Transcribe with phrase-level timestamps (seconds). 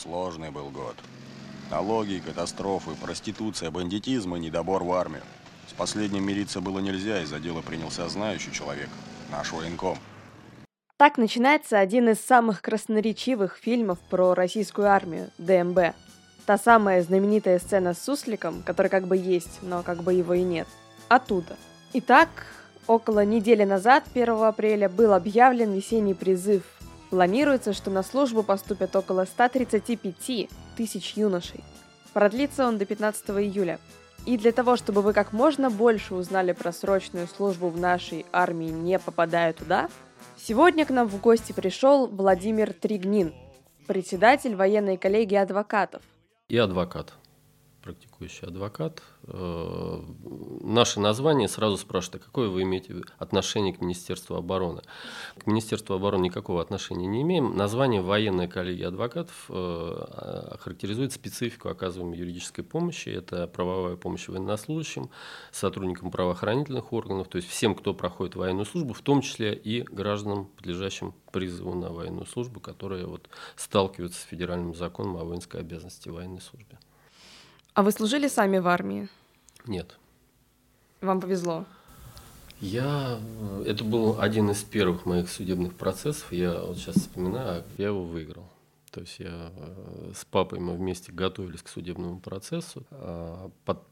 [0.00, 0.96] Сложный был год.
[1.70, 5.20] Налоги, катастрофы, проституция, бандитизм и недобор в армию.
[5.68, 8.88] С последним мириться было нельзя, из-за дела принялся знающий человек,
[9.30, 9.98] наш военком.
[10.96, 15.94] Так начинается один из самых красноречивых фильмов про российскую армию– ДМБ.
[16.46, 20.42] Та самая знаменитая сцена с сусликом, которая как бы есть, но как бы его и
[20.42, 20.66] нет.
[21.08, 21.56] Оттуда.
[21.92, 22.30] Итак,
[22.86, 26.62] около недели назад, 1 апреля, был объявлен весенний призыв.
[27.10, 31.64] Планируется, что на службу поступят около 135 тысяч юношей.
[32.12, 33.78] Продлится он до 15 июля.
[34.26, 38.68] И для того, чтобы вы как можно больше узнали про срочную службу в нашей армии,
[38.68, 39.88] не попадая туда,
[40.36, 43.34] сегодня к нам в гости пришел Владимир Тригнин,
[43.86, 46.02] председатель военной коллегии адвокатов.
[46.48, 47.14] И адвокат
[47.82, 49.02] практикующий адвокат.
[49.24, 50.02] Э,
[50.60, 54.82] наше название сразу спрашивают, а какое вы имеете отношение к Министерству обороны?
[55.38, 57.56] К Министерству обороны никакого отношения не имеем.
[57.56, 63.08] Название военной коллегии адвокатов э, характеризует специфику оказываемой юридической помощи.
[63.08, 65.10] Это правовая помощь военнослужащим,
[65.52, 70.46] сотрудникам правоохранительных органов, то есть всем, кто проходит военную службу, в том числе и гражданам,
[70.56, 76.40] подлежащим призыву на военную службу, которые вот сталкиваются с федеральным законом о воинской обязанности военной
[76.40, 76.78] службе.
[77.74, 79.08] А вы служили сами в армии?
[79.66, 79.96] Нет.
[81.00, 81.64] Вам повезло?
[82.60, 83.18] Я...
[83.64, 86.32] Это был один из первых моих судебных процессов.
[86.32, 88.48] Я вот сейчас вспоминаю, я его выиграл.
[88.90, 92.84] То есть я э, с папой мы вместе готовились к судебному процессу.
[92.90, 93.50] А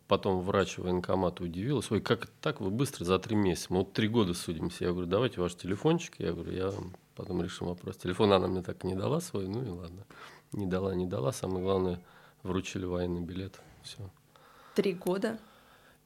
[0.08, 1.94] потом врач военкомата удивился.
[1.94, 3.68] Ой, как так вы быстро за три месяца?
[3.70, 4.86] Мы вот три года судимся.
[4.86, 6.16] Я говорю, давайте ваш телефончик.
[6.18, 6.72] Я говорю, я
[7.14, 7.96] потом решим вопрос.
[7.96, 9.46] Телефон она мне так и не дала свой.
[9.46, 10.04] Ну и ладно.
[10.52, 11.30] Не дала, не дала.
[11.32, 12.02] Самое главное,
[12.42, 13.60] вручили военный билет.
[13.82, 14.10] Все.
[14.74, 15.38] Три года?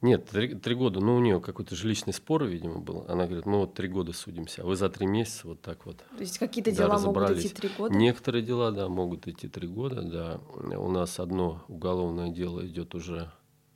[0.01, 0.99] Нет, три, три года.
[0.99, 3.05] Ну, у нее какой-то жилищный спор, видимо, был.
[3.07, 5.97] Она говорит, мы вот три года судимся, а вы за три месяца вот так вот.
[5.97, 7.95] То есть какие-то да, дела могут идти три года?
[7.95, 10.39] Некоторые дела, да, могут идти три года, да.
[10.77, 13.31] У нас одно уголовное дело идет уже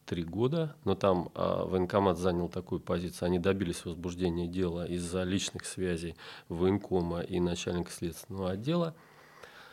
[0.05, 5.65] три года, но там а, военкомат занял такую позицию, они добились возбуждения дела из-за личных
[5.65, 6.15] связей
[6.49, 8.95] военкома и начальника следственного отдела.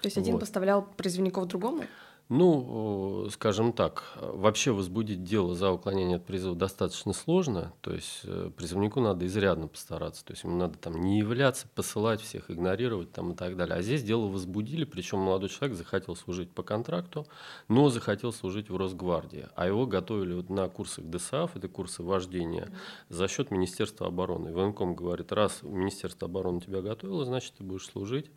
[0.03, 0.41] То есть один вот.
[0.41, 1.85] поставлял призывников другому?
[2.31, 8.51] Ну, скажем так, вообще возбудить дело за уклонение от призыва достаточно сложно, то есть э,
[8.57, 13.33] призывнику надо изрядно постараться, то есть ему надо там не являться, посылать всех, игнорировать там
[13.33, 13.77] и так далее.
[13.77, 17.27] А здесь дело возбудили, причем молодой человек захотел служить по контракту,
[17.69, 22.71] но захотел служить в Росгвардии, а его готовили вот на курсах ДСАФ, это курсы вождения,
[23.11, 24.49] за счет Министерства обороны.
[24.49, 28.31] И говорит, раз Министерство обороны тебя готовило, значит ты будешь служить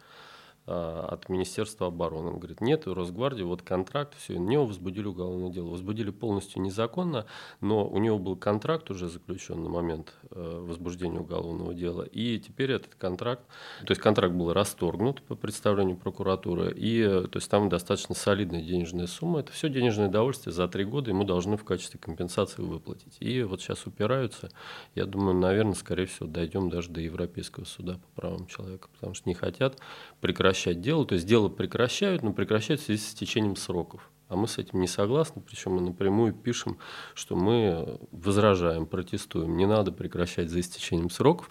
[0.68, 2.30] от Министерства обороны.
[2.32, 5.70] Он говорит, нет, у Росгвардии вот контракт, все, у него возбудили уголовное дело.
[5.70, 7.26] Возбудили полностью незаконно,
[7.62, 12.72] но у него был контракт уже заключен на момент э, возбуждения уголовного дела, и теперь
[12.72, 13.44] этот контракт,
[13.86, 19.08] то есть контракт был расторгнут по представлению прокуратуры, и то есть там достаточно солидная денежная
[19.08, 23.16] сумма, это все денежное удовольствие за три года ему должны в качестве компенсации выплатить.
[23.22, 24.50] И вот сейчас упираются,
[24.96, 29.30] я думаю, наверное, скорее всего, дойдем даже до Европейского суда по правам человека, потому что
[29.30, 29.78] не хотят
[30.20, 31.06] прекращать прекращать дело.
[31.06, 34.10] То есть дело прекращают, но прекращают в связи с течением сроков.
[34.28, 36.78] А мы с этим не согласны, причем мы напрямую пишем,
[37.14, 39.56] что мы возражаем, протестуем.
[39.56, 41.50] Не надо прекращать за истечением сроков.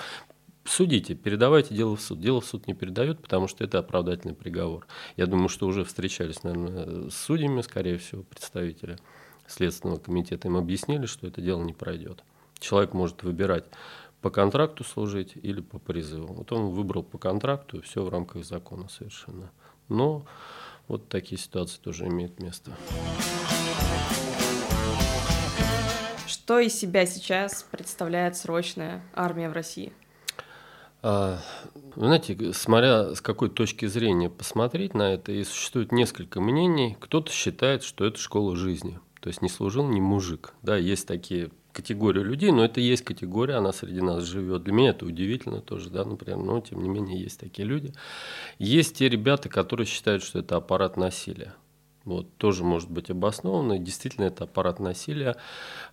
[0.64, 2.20] Судите, передавайте дело в суд.
[2.20, 4.86] Дело в суд не передают, потому что это оправдательный приговор.
[5.16, 8.98] Я думаю, что уже встречались, наверное, с судьями, скорее всего, представители
[9.46, 10.48] Следственного комитета.
[10.48, 12.24] Им объяснили, что это дело не пройдет.
[12.58, 13.64] Человек может выбирать
[14.20, 16.34] по контракту служить или по призыву.
[16.34, 19.50] Вот он выбрал по контракту, все в рамках закона совершенно.
[19.88, 20.26] Но
[20.88, 22.72] вот такие ситуации тоже имеют место.
[26.26, 29.92] Что из себя сейчас представляет срочная армия в России?
[31.02, 31.38] А,
[31.94, 36.96] знаете, смотря с какой точки зрения посмотреть на это, и существует несколько мнений.
[36.98, 38.98] Кто-то считает, что это школа жизни.
[39.20, 40.54] То есть не служил ни мужик.
[40.62, 44.64] Да, есть такие категорию людей, но это есть категория, она среди нас живет.
[44.64, 47.92] Для меня это удивительно тоже, да, например, но тем не менее есть такие люди.
[48.58, 51.54] Есть те ребята, которые считают, что это аппарат насилия.
[52.04, 55.36] Вот, тоже может быть обоснованно, действительно это аппарат насилия.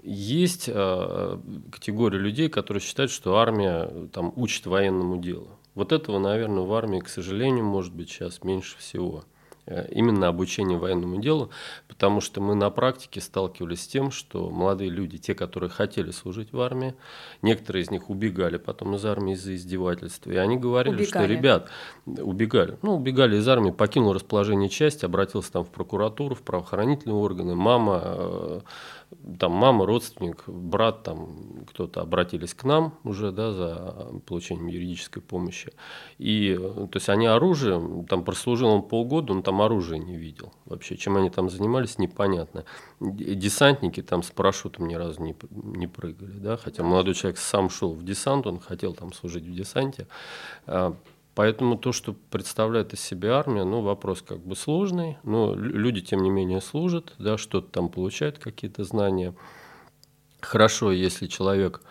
[0.04, 1.40] Есть э,
[1.72, 5.50] категория людей, которые считают, что армия там, учит военному делу.
[5.76, 9.26] Вот этого, наверное, в армии, к сожалению, может быть сейчас меньше всего.
[9.66, 11.50] Э, именно обучение военному делу,
[11.88, 16.52] потому что мы на практике сталкивались с тем, что молодые люди, те, которые хотели служить
[16.52, 16.96] в армии,
[17.42, 21.08] некоторые из них убегали потом из армии из-за издевательства, и они говорили, убегали.
[21.08, 21.70] что ребят,
[22.06, 27.56] убегали, ну, убегали из армии, покинул расположение части, обратился там в прокуратуру, в правоохранительные органы,
[27.56, 28.60] мама э,
[29.40, 35.72] там мама, родственник, брат, там кто-то обратились к нам уже, да, за получением юридической помощи.
[36.18, 40.52] И, то есть они оружие, там прослужил он полгода, он там оружия не видел.
[40.66, 42.66] Вообще, чем они там занимались, непонятно.
[43.00, 47.94] Десантники там с парашютом ни разу не, не прыгали, да, хотя молодой человек сам шел
[47.94, 50.08] в десант, он хотел там служить в десанте.
[51.36, 56.22] Поэтому то, что представляет из себя армия, ну, вопрос как бы сложный, но люди, тем
[56.22, 59.34] не менее, служат, да, что-то там получают, какие-то знания.
[60.42, 61.82] Хорошо, если человек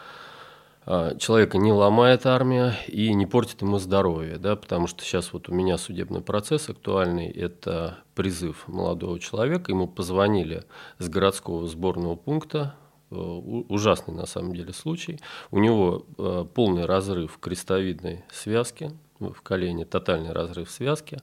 [0.85, 5.49] а, человека не ломает армия и не портит ему здоровье, да, потому что сейчас вот
[5.49, 10.65] у меня судебный процесс актуальный, это призыв молодого человека, ему позвонили
[10.99, 12.75] с городского сборного пункта,
[13.11, 15.21] э, ужасный на самом деле случай,
[15.53, 18.91] у него э, полный разрыв крестовидной связки,
[19.31, 21.19] в колене, тотальный разрыв связки.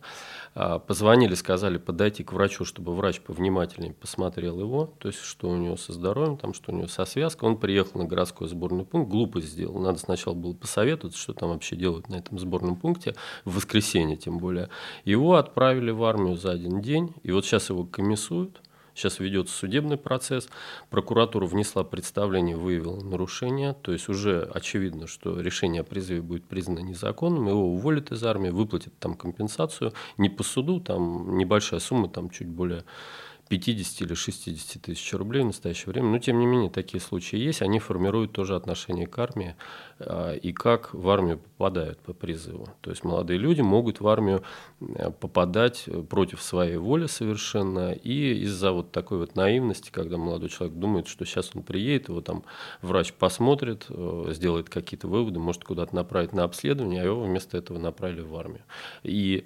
[0.56, 5.56] А, позвонили, сказали подойти к врачу, чтобы врач повнимательнее посмотрел его, то есть что у
[5.56, 7.50] него со здоровьем, там, что у него со связкой.
[7.50, 9.80] Он приехал на городской сборный пункт, глупость сделал.
[9.80, 13.16] Надо сначала было посоветоваться, что там вообще делают на этом сборном пункте,
[13.46, 14.69] в воскресенье тем более.
[15.06, 18.62] Его отправили в армию за один день, и вот сейчас его комиссуют–
[19.00, 20.50] Сейчас ведется судебный процесс.
[20.90, 23.74] Прокуратура внесла представление, выявила нарушение.
[23.81, 27.48] То есть уже очевидно, что решение о призыве будет признано незаконным.
[27.48, 29.94] Его уволят из армии, выплатят там компенсацию.
[30.18, 32.84] Не по суду, там небольшая сумма, там чуть более
[33.50, 36.10] 50 или 60 тысяч рублей в настоящее время.
[36.10, 37.63] Но, тем не менее, такие случаи есть.
[37.63, 39.56] Они формируют тоже отношение к армии
[40.00, 42.69] а, и как в армию попадают по призыву.
[42.81, 44.44] То есть молодые люди могут в армию
[44.80, 47.92] э, попадать против своей воли совершенно.
[47.92, 52.22] И из-за вот такой вот наивности, когда молодой человек думает, что сейчас он приедет, его
[52.22, 52.44] там
[52.84, 57.80] врач посмотрит, э, сделает какие-то выводы, может куда-то направить на обследование, а его вместо этого
[57.80, 58.62] направили в армию.
[59.02, 59.44] И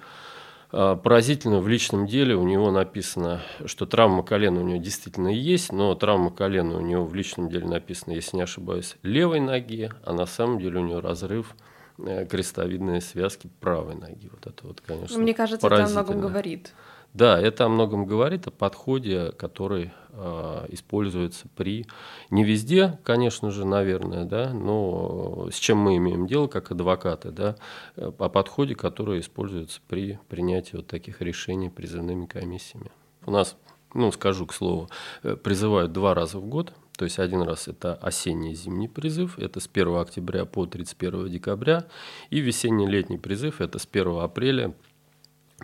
[0.73, 5.93] поразительно, в личном деле у него написано, что травма колена у него действительно есть, но
[5.93, 10.25] травма колена у него в личном деле написано, если не ошибаюсь, левой ноги, а на
[10.25, 11.55] самом деле у него разрыв
[11.99, 14.31] э, крестовидной связки правой ноги.
[14.31, 16.73] Вот это вот, конечно, Мне кажется, это о многом говорит.
[17.13, 21.85] Да, это о многом говорит, о подходе, который э, используется при...
[22.31, 27.55] Не везде, конечно же, наверное, да, но с чем мы имеем дело, как адвокаты, да,
[27.95, 32.91] о подходе, который используется при принятии вот таких решений призывными комиссиями.
[33.27, 33.57] У нас,
[33.93, 34.89] ну, скажу к слову,
[35.21, 39.59] э, призывают два раза в год, то есть один раз это осенний зимний призыв, это
[39.59, 41.85] с 1 октября по 31 декабря,
[42.31, 44.73] и весенний-летний призыв, это с 1 апреля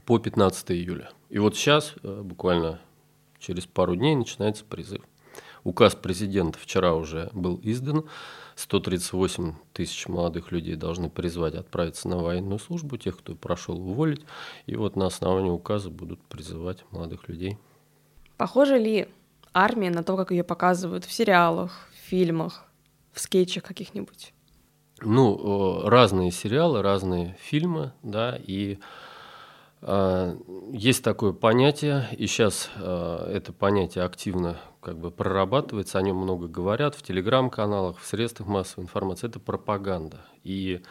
[0.05, 1.11] по 15 июля.
[1.29, 2.79] И вот сейчас, э, буквально
[3.39, 5.01] через пару дней, начинается призыв.
[5.63, 8.05] Указ президента вчера уже был издан.
[8.55, 14.21] 138 тысяч молодых людей должны призвать отправиться на военную службу, тех, кто прошел уволить.
[14.65, 17.57] И вот на основании указа будут призывать молодых людей.
[18.37, 19.07] Похоже ли
[19.53, 22.65] армия на то, как ее показывают в сериалах, в фильмах,
[23.13, 24.33] в скетчах каких-нибудь?
[25.01, 28.79] Ну, разные сериалы, разные фильмы, да, и а,
[29.81, 36.47] есть такое понятие, и сейчас а, это понятие активно как бы прорабатывается, о нем много
[36.47, 39.27] говорят в телеграм-каналах, в средствах массовой информации.
[39.27, 40.21] Это пропаганда.
[40.43, 40.81] И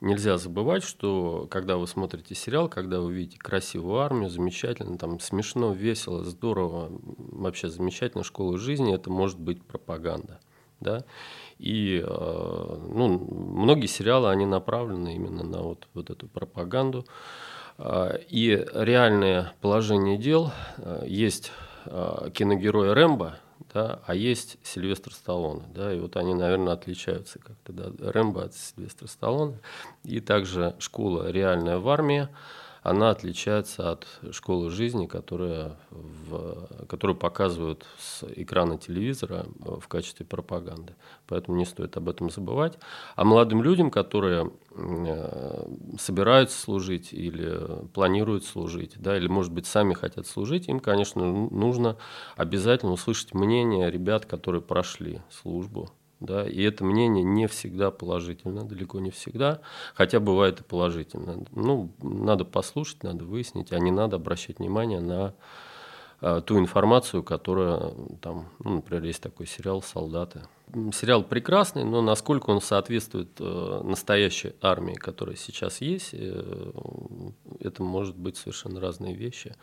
[0.00, 5.72] нельзя забывать, что когда вы смотрите сериал, когда вы видите красивую армию, замечательно, там смешно,
[5.72, 10.40] весело, здорово, вообще замечательно, школа жизни, это может быть пропаганда.
[10.80, 11.04] Да?
[11.58, 17.06] И а, ну, многие сериалы, они направлены именно на вот, вот эту пропаганду.
[17.78, 21.52] И реальное положение дел а, есть
[21.86, 23.36] а, киногерой Рэмбо,
[23.72, 25.62] да, а есть Сильвестр Сталлоне.
[25.74, 27.72] Да, и вот они, наверное, отличаются как-то.
[27.72, 29.60] Да, Рэмбо от Сильвестра Сталлоне.
[30.02, 32.28] И также школа «Реальная в армии»,
[32.82, 40.94] она отличается от школы жизни, которая в, которую показывают с экрана телевизора в качестве пропаганды.
[41.26, 42.78] Поэтому не стоит об этом забывать.
[43.16, 45.66] А молодым людям, которые э,
[45.98, 51.96] собираются служить или планируют служить, да, или, может быть, сами хотят служить, им, конечно, нужно
[52.36, 58.98] обязательно услышать мнение ребят, которые прошли службу да, и это мнение не всегда положительно, далеко
[59.00, 59.60] не всегда,
[59.94, 61.44] хотя бывает и положительно.
[61.52, 65.34] Ну, надо послушать, надо выяснить, а не надо обращать внимание на
[66.20, 70.42] а, ту информацию, которая там, ну, например, есть такой сериал «Солдаты».
[70.92, 76.72] Сериал прекрасный, но насколько он соответствует э, настоящей армии, которая сейчас есть, э,
[77.60, 79.54] это может быть совершенно разные вещи.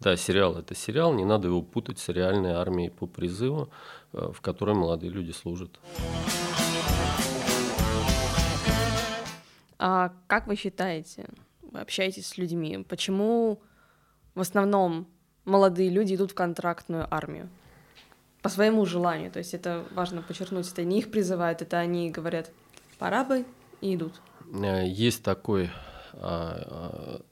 [0.00, 3.68] Да, сериал– это сериал, не надо его путать с реальной армией по призыву,
[4.16, 5.78] в которой молодые люди служат.
[9.78, 11.28] А как вы считаете,
[11.60, 13.60] вы общаетесь с людьми, почему
[14.34, 15.06] в основном
[15.44, 17.48] молодые люди идут в контрактную армию?
[18.42, 22.50] По своему желанию, то есть это важно подчеркнуть, это не их призывают, это они говорят,
[22.98, 23.44] пора бы,
[23.80, 24.20] и идут.
[24.52, 25.70] Э, есть такой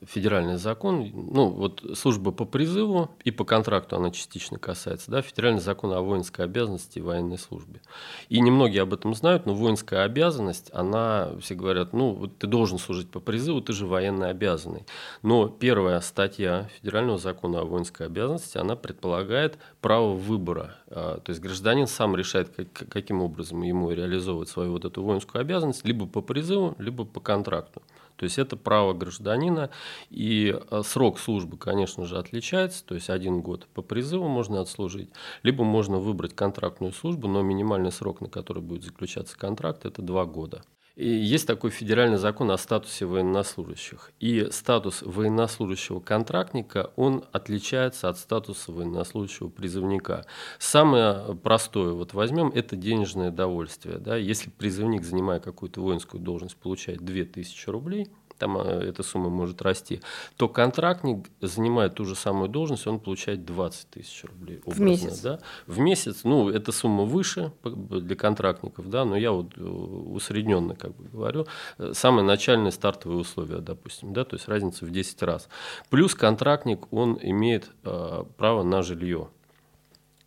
[0.06, 5.60] федеральный закон, ну вот служба по призыву и по контракту она частично касается, да, федеральный
[5.60, 7.80] закон о воинской обязанности и военной службе.
[8.28, 12.78] И немногие об этом знают, но воинская обязанность, она, все говорят, ну вот ты должен
[12.78, 14.84] служить по призыву, ты же военно обязанный.
[15.22, 20.74] Но первая статья федерального закона о воинской обязанности, она предполагает право выбора.
[20.88, 25.40] А, то есть гражданин сам решает, как, каким образом ему реализовывать свою вот эту воинскую
[25.40, 27.82] обязанность, либо по призыву, либо по контракту.
[28.16, 29.70] То есть это право гражданина,
[30.10, 35.10] и а, срок службы, конечно же, отличается, то есть один год по призыву можно отслужить,
[35.42, 40.24] либо можно выбрать контрактную службу, но минимальный срок, на который будет заключаться контракт, это два
[40.24, 40.62] года.
[40.96, 44.12] И есть такой федеральный закон о статусе военнослужащих.
[44.20, 50.24] И статус военнослужащего контрактника, он отличается от статуса военнослужащего призывника.
[50.60, 53.98] Самое простое, вот возьмем, это денежное довольствие.
[53.98, 54.16] Да?
[54.16, 58.08] Если призывник, занимая какую-то воинскую должность, получает 2000 рублей–
[58.44, 60.02] там э, эта сумма может расти,
[60.36, 64.60] то контрактник занимает ту же самую должность, он получает 20 тысяч рублей.
[64.66, 65.20] Образно, в месяц?
[65.20, 65.38] Да?
[65.66, 70.94] В месяц, ну, эта сумма выше для контрактников, да, но я вот э, усредненно как
[70.94, 71.46] бы говорю,
[71.78, 75.48] э, самые начальные стартовые условия, допустим, да, то есть разница в 10 раз.
[75.88, 79.28] Плюс контрактник, он имеет э, право на жилье.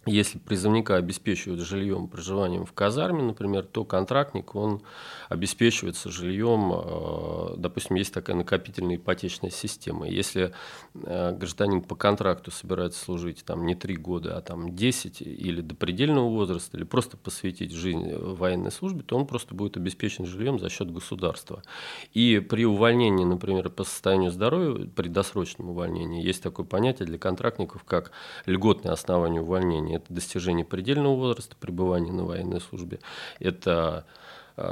[0.08, 4.82] Если призывника обеспечивают жильем, проживанием в казарме, например, то контрактник, он
[5.28, 10.08] обеспечивается жильем, э, допустим, есть такая накопительная ипотечная система.
[10.08, 10.54] Если
[10.96, 15.76] э, гражданин по контракту собирается служить там не три года, а там 10 или до
[15.76, 20.70] предельного возраста, или просто посвятить жизнь военной службе, то он просто будет обеспечен жильем за
[20.70, 21.64] счет государства.
[22.14, 27.84] И при увольнении, например, по состоянию здоровья, при досрочном увольнении, есть такое понятие для контрактников,
[27.84, 28.12] как
[28.46, 33.00] льготное основание увольнения это достижение предельного возраста пребывания на военной службе,
[33.40, 34.06] это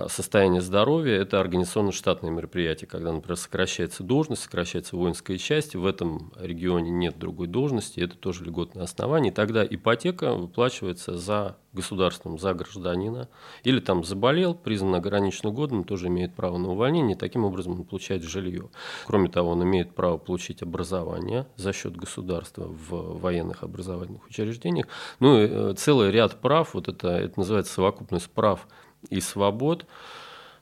[0.07, 6.89] состояние здоровья, это организационно-штатные мероприятия, когда, например, сокращается должность, сокращается воинская часть, в этом регионе
[6.89, 13.29] нет другой должности, это тоже льготное основание, и тогда ипотека выплачивается за государством, за гражданина,
[13.63, 18.23] или там заболел, признан ограниченно годным, тоже имеет право на увольнение, таким образом он получает
[18.23, 18.69] жилье.
[19.05, 24.87] Кроме того, он имеет право получить образование за счет государства в военных образовательных учреждениях.
[25.19, 28.67] Ну и э, целый ряд прав, вот это, это называется совокупность прав
[29.09, 29.85] и свобод,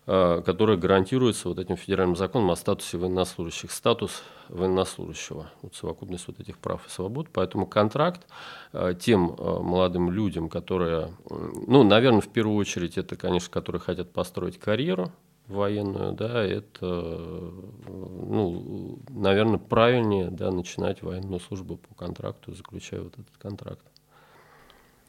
[0.05, 3.71] э, которые гарантируются вот этим федеральным законом о статусе военнослужащих.
[3.71, 7.27] Статус военнослужащего, вот совокупность вот этих прав и свобод.
[7.31, 8.27] Поэтому контракт
[8.73, 14.11] э, тем э, молодым людям, которые, ну, наверное, в первую очередь это, конечно, которые хотят
[14.11, 15.11] построить карьеру
[15.47, 16.85] военную, да, это,
[17.87, 23.85] ну, наверное, правильнее, да, начинать военную службу по контракту, заключая вот этот контракт.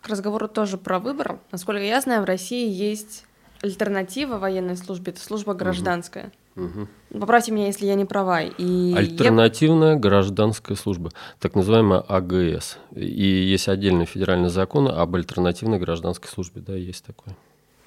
[0.04, 1.38] К разговору тоже про выбор.
[1.50, 3.24] Насколько я знаю, в России есть
[3.62, 6.30] альтернатива военной службе, это служба гражданская.
[6.56, 7.20] Угу.
[7.20, 8.42] Поправьте меня, если я не права.
[8.42, 9.98] И Альтернативная я...
[9.98, 12.76] гражданская служба, так называемая АГС.
[12.94, 17.32] И есть отдельный федеральный закон об альтернативной гражданской службе, да, есть такой.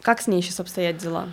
[0.02, 1.28] Как с ней сейчас обстоят дела?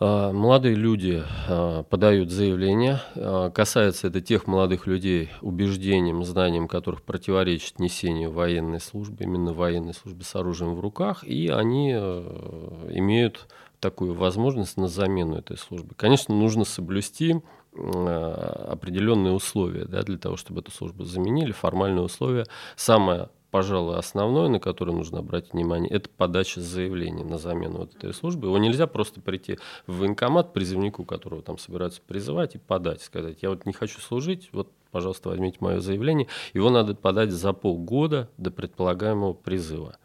[0.00, 3.00] А, молодые люди а, подают заявление.
[3.16, 9.94] А, касается это тех молодых людей, убеждением, знанием которых противоречит несению военной службы, именно военной
[9.94, 13.48] службы с оружием в руках, и они имеют
[13.80, 15.94] такую возможность на замену этой службы.
[15.96, 17.40] Конечно, нужно соблюсти
[17.74, 22.46] определенные условия да, для того, чтобы эту службу заменили, формальные условия.
[22.76, 28.12] Самое пожалуй, основное, на которое нужно обратить внимание, это подача заявления на замену вот этой
[28.12, 28.48] службы.
[28.48, 33.50] Его нельзя просто прийти в военкомат призывнику, которого там собираются призывать, и подать, сказать, я
[33.50, 36.28] вот не хочу служить, вот, пожалуйста, возьмите мое заявление.
[36.52, 39.96] Его надо подать за полгода до предполагаемого призыва.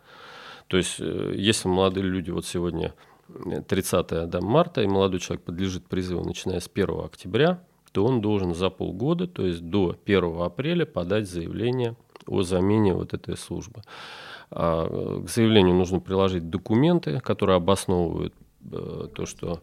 [0.67, 2.93] То есть, э, если молодые люди вот сегодня
[3.67, 8.21] 30 э, да, марта, и молодой человек подлежит призыву, начиная с 1 октября, то он
[8.21, 11.95] должен за полгода, то есть до 1 апреля подать заявление
[12.27, 13.82] о замене вот этой службы.
[14.51, 18.34] А, к заявлению нужно приложить документы, которые обосновывают
[18.72, 19.62] э, то, что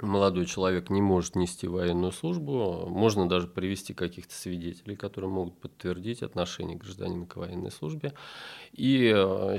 [0.00, 2.86] молодой человек не может нести военную службу.
[2.88, 8.12] Можно даже привести каких-то свидетелей, которые могут подтвердить отношение гражданина к военной службе.
[8.72, 9.08] И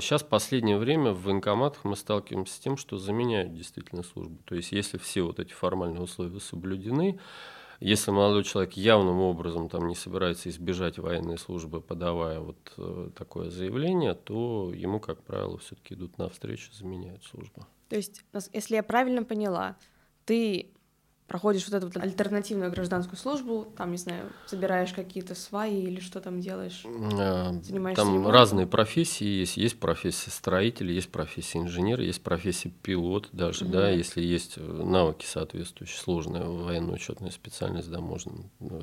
[0.00, 4.38] сейчас э, в последнее время в военкоматах мы сталкиваемся с тем, что заменяют действительно службу.
[4.44, 7.18] То есть если все вот эти формальные условия соблюдеены,
[7.80, 13.50] если молодой человек явным образом там не собирается избежать военной службы, подавая вот э, такое
[13.50, 17.66] заявление, то ему, как правило, все-таки идут навстречу, заменяют службу.
[17.88, 19.76] То есть, если я правильно поняла,
[20.24, 20.70] ты
[21.28, 26.20] проходишь вот эту вот альтернативную гражданскую службу, там, не знаю, собираешь какие-то сваи или что
[26.20, 26.84] там делаешь?
[26.86, 27.52] Э,
[27.94, 29.58] там разные профессии есть.
[29.58, 33.74] Есть профессия строителя, есть профессия инженера, есть профессия пилот даже, угу.
[33.74, 38.32] да, если есть э, навыки соответствующие, сложная военно-учетная специальность, да, можно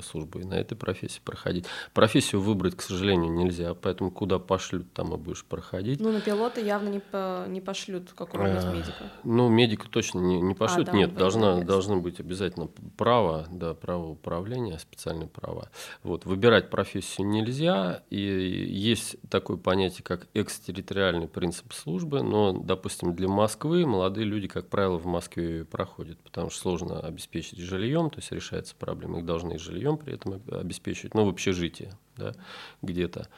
[0.02, 1.66] службу и на этой профессии проходить.
[1.94, 5.98] Профессию выбрать, к сожалению, нельзя, поэтому куда пошлют, там и будешь проходить.
[5.98, 9.10] Ну, на пилота явно не, по, не пошлют, как у нас медика.
[9.24, 13.46] Ну, медика точно не, не пошлют, а, да, нет, должна, должны быть обязательно обязательно право,
[13.50, 15.70] да, право управления, специальные права.
[16.02, 23.28] Вот, выбирать профессию нельзя, и есть такое понятие, как экстерриториальный принцип службы, но, допустим, для
[23.28, 28.30] Москвы молодые люди, как правило, в Москве проходят, потому что сложно обеспечить жильем, то есть
[28.32, 32.34] решается проблема, их должны и жильем при этом обеспечивать, но в общежитии, да,
[32.82, 33.28] где-то.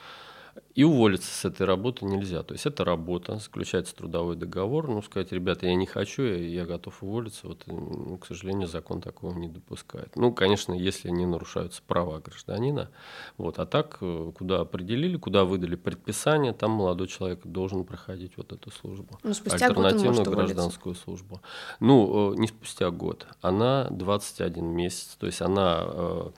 [0.75, 2.43] И уволиться с этой работы нельзя.
[2.43, 7.03] То есть это работа, заключается трудовой договор, ну, сказать, ребята, я не хочу, я готов
[7.03, 10.15] уволиться, вот, ну, к сожалению, закон такого не допускает.
[10.15, 12.91] Ну, конечно, если не нарушаются права гражданина,
[13.37, 18.53] вот, а так, э, куда определили, куда выдали предписание, там молодой человек должен проходить вот
[18.53, 19.19] эту службу.
[19.23, 21.41] Ну, спустя Альтернативную год гражданскую службу.
[21.81, 26.31] Ну, э, не спустя год, она 21 месяц, то есть она э,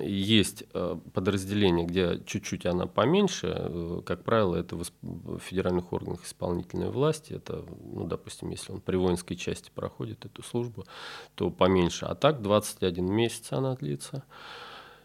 [0.00, 6.90] есть э, подразделения, где чуть-чуть она поменьше, э, как правило, это в федеральных органах исполнительной
[6.90, 10.84] власти, это, ну, допустим, если он при воинской части проходит эту службу,
[11.34, 12.06] то поменьше.
[12.06, 14.24] А так 21 месяц она длится.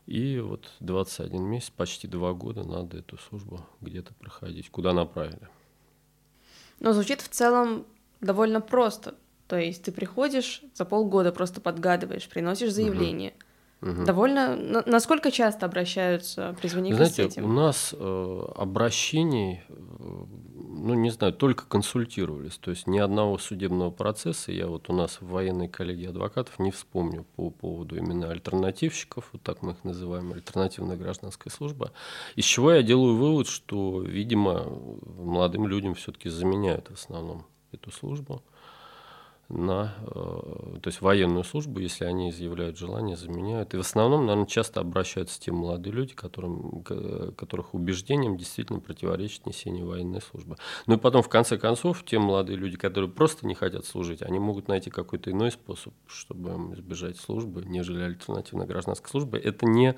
[0.05, 5.48] И вот 21 месяц, почти два года надо эту службу где-то проходить, куда направили.
[6.79, 7.86] Но звучит в целом
[8.22, 9.15] довольно просто.
[9.48, 13.31] То есть ты приходишь, за полгода просто подгадываешь, приносишь заявление.
[13.31, 13.44] Угу
[13.82, 14.05] Угу.
[14.05, 14.55] Довольно.
[14.86, 17.46] Насколько часто обращаются призывники Знаете, с этим?
[17.46, 22.58] у нас э, обращений, э, ну не знаю, только консультировались.
[22.58, 26.72] То есть ни одного судебного процесса я вот у нас в военной коллегии адвокатов не
[26.72, 31.91] вспомню по поводу именно альтернативщиков, вот так мы их называем, альтернативная гражданская служба.
[32.36, 34.65] Из чего я делаю вывод, что, видимо,
[35.17, 38.41] молодым людям все-таки заменяют в основном эту службу
[39.49, 43.73] на э, то есть военную службу, если они изъявляют желание, заменяют.
[43.73, 49.85] И в основном, наверное, часто обращаются те молодые люди, которым, которых убеждением действительно противоречит несение
[49.85, 50.57] военной службы.
[50.87, 54.39] Ну и потом, в конце концов, те молодые люди, которые просто не хотят служить, они
[54.39, 59.38] могут найти какой-то иной способ, чтобы избежать службы, нежели альтернативная гражданская служба.
[59.38, 59.95] Это не,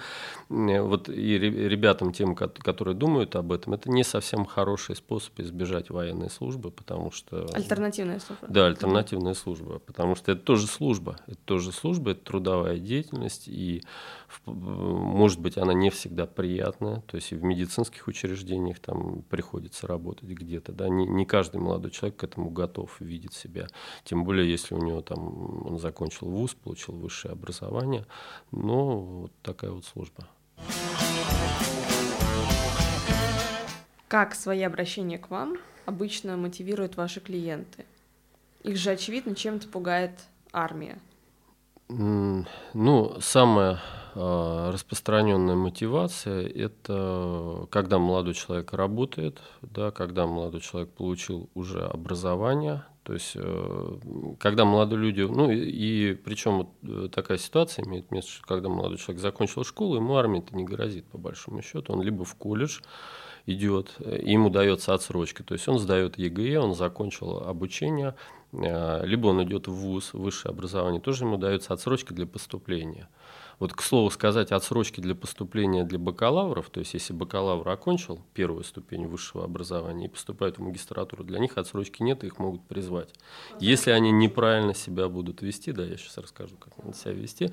[0.50, 6.30] вот и ребятам, тем, которые думают об этом, это не совсем хороший способ избежать военной
[6.30, 7.48] службы, потому что...
[7.54, 8.46] Альтернативная служба.
[8.50, 13.84] Да, альтернативная служба, потому что это тоже служба, это тоже служба, это трудовая деятельность, и
[14.46, 20.30] может быть она не всегда приятная, то есть и в медицинских учреждениях там приходится работать
[20.30, 23.68] где-то, да, не, не каждый молодой человек к этому готов, видит себя,
[24.04, 28.06] тем более если у него там он закончил вуз, получил высшее образование,
[28.52, 30.28] но вот такая вот служба.
[34.08, 37.86] Как свои обращения к вам обычно мотивируют ваши клиенты?
[38.64, 40.12] Их же, очевидно, чем-то пугает
[40.52, 41.00] армия.
[41.90, 43.80] Ну, самая
[44.14, 52.84] э, распространенная мотивация– это когда молодой человек работает, да, когда молодой человек получил уже образование,
[53.04, 53.98] то есть, э,
[54.38, 58.68] когда молодые люди, ну и, и причем вот э, такая ситуация имеет место, что когда
[58.68, 62.36] молодой человек закончил школу, ему армия это не грозит по большому счету, он либо в
[62.36, 62.82] колледж,
[63.46, 69.44] идет, ему дается отсрочка, то есть он сдает ЕГЭ, он закончил обучение, э, либо он
[69.44, 73.10] идет в ВУЗ, высшее образование, тоже ему дается отсрочка для поступления.
[73.60, 78.64] Вот, к слову сказать, отсрочки для поступления для бакалавров, то есть если бакалавр окончил первую
[78.64, 83.10] ступень высшего образования и поступает в магистратуру, для них отсрочки нет, их могут призвать.
[83.60, 87.52] Если они неправильно себя будут вести, да, я сейчас расскажу, как надо себя вести.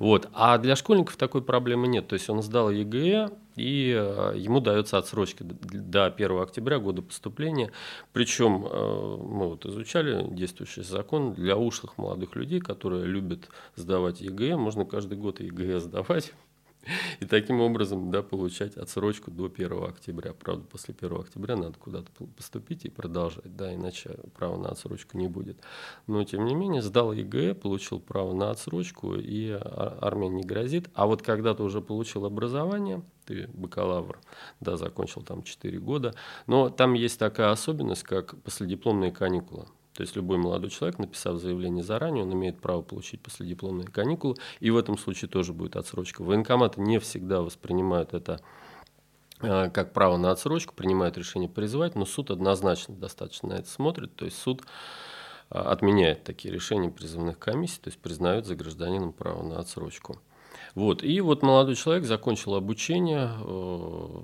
[0.00, 0.28] Вот.
[0.32, 2.08] А для школьников такой проблемы нет.
[2.08, 7.70] То есть он сдал ЕГЭ, и э, ему дается отсрочка до 1 октября года поступления.
[8.12, 14.56] Причем э, мы вот изучали действующий закон для ушлых молодых людей, которые любят сдавать ЕГЭ,
[14.56, 16.32] можно каждый год ЕГЭ сдавать.
[17.20, 20.32] И таким образом, да, получать отсрочку до 1 октября.
[20.32, 25.28] Правда, после 1 октября надо куда-то поступить и продолжать, да, иначе права на отсрочку не
[25.28, 25.58] будет.
[26.06, 30.88] Но, тем не менее, сдал ЕГЭ, получил право на отсрочку, и армия не грозит.
[30.94, 34.20] А вот когда ты уже получил образование, ты бакалавр,
[34.60, 36.14] да, закончил там 4 года,
[36.46, 39.66] но там есть такая особенность, как последипломные каникулы.
[39.94, 44.70] То есть любой молодой человек, написав заявление заранее, он имеет право получить последипломные каникулы, и
[44.70, 46.22] в этом случае тоже будет отсрочка.
[46.22, 48.40] Военкоматы не всегда воспринимают это
[49.40, 54.16] э, как право на отсрочку, принимают решение призывать, но суд однозначно достаточно на это смотрит.
[54.16, 54.62] То есть суд
[55.48, 60.20] отменяет такие решения призывных комиссий, то есть признает за гражданином право на отсрочку.
[60.74, 61.04] Вот.
[61.04, 64.20] И вот молодой человек закончил обучение, э,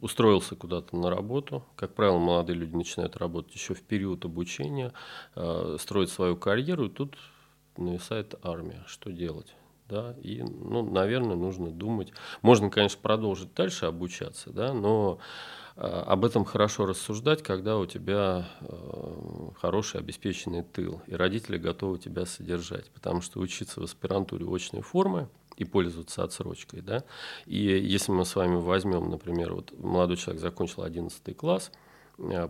[0.00, 1.64] устроился куда-то на работу.
[1.76, 4.92] Как правило, молодые люди начинают работать еще в период обучения,
[5.34, 7.16] э, строят свою карьеру, и тут
[7.76, 8.84] нависает армия.
[8.86, 9.54] Что делать?
[9.88, 12.12] Да, и, ну, наверное, нужно думать.
[12.40, 15.18] Можно, конечно, продолжить дальше обучаться, да, но
[15.76, 18.48] э, об этом хорошо рассуждать, когда у тебя
[19.60, 22.90] хороший обеспеченный тыл, и родители готовы тебя содержать.
[22.92, 25.28] Потому что учиться в аспирантуре очной формы–
[25.62, 26.82] и пользоваться отсрочкой.
[26.82, 27.04] Да?
[27.46, 31.72] И если мы с вами возьмем, например, вот молодой человек закончил 11 класс,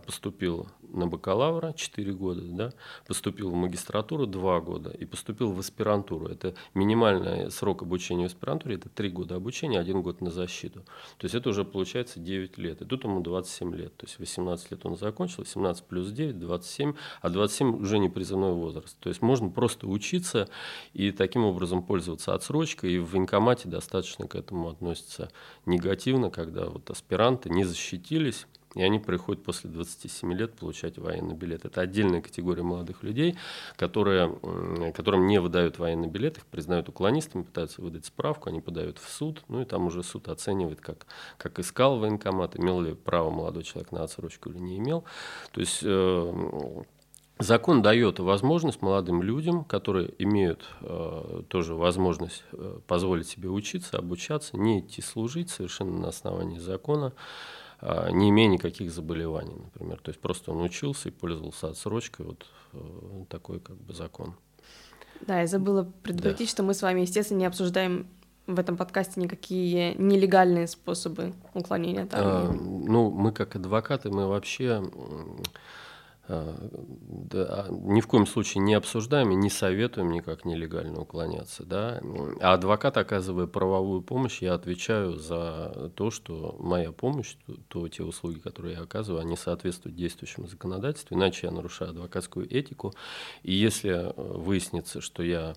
[0.05, 2.73] поступил на бакалавра 4 года, да,
[3.07, 6.27] поступил в магистратуру 2 года и поступил в аспирантуру.
[6.27, 10.81] Это минимальный срок обучения в аспирантуре, это 3 года обучения, 1 год на защиту.
[11.17, 12.81] То есть это уже получается 9 лет.
[12.81, 13.97] И тут ему 27 лет.
[13.97, 18.53] То есть 18 лет он закончил, 17 плюс 9, 27, а 27 уже не призывной
[18.53, 18.97] возраст.
[18.99, 20.47] То есть можно просто учиться
[20.93, 22.93] и таким образом пользоваться отсрочкой.
[22.93, 25.31] И в военкомате достаточно к этому относятся
[25.65, 28.45] негативно, когда вот аспиранты не защитились,
[28.75, 31.65] и они приходят после 27 лет получать военный билет.
[31.65, 33.37] Это отдельная категория молодых людей,
[33.75, 34.35] которые,
[34.93, 39.43] которым не выдают военный билет, их признают уклонистами, пытаются выдать справку, они подают в суд,
[39.47, 41.05] ну и там уже суд оценивает, как,
[41.37, 45.03] как искал военкомат, имел ли право молодой человек на отсрочку или не имел.
[45.51, 46.83] То есть э,
[47.39, 54.55] Закон дает возможность молодым людям, которые имеют э, тоже возможность э, позволить себе учиться, обучаться,
[54.55, 57.11] не идти служить совершенно на основании закона,
[58.11, 59.99] не имея никаких заболеваний, например.
[60.01, 64.35] То есть просто он учился и пользовался отсрочкой, вот э, такой как бы закон.
[65.21, 66.51] Да, я забыла предупредить, да.
[66.51, 68.07] что мы с вами, естественно, не обсуждаем
[68.47, 72.49] в этом подкасте никакие нелегальные способы уклонения от армии.
[72.49, 74.83] А, ну, мы как адвокаты, мы вообще а,
[76.27, 81.65] да, ни в коем случае не обсуждаем и не советуем никак нелегально уклоняться.
[81.65, 82.01] Да?
[82.39, 88.03] А адвокат, оказывая правовую помощь, я отвечаю за то, что моя помощь, то, то те
[88.03, 92.93] услуги, которые я оказываю, они соответствуют действующему законодательству, иначе я нарушаю адвокатскую этику.
[93.41, 95.55] И если выяснится, что я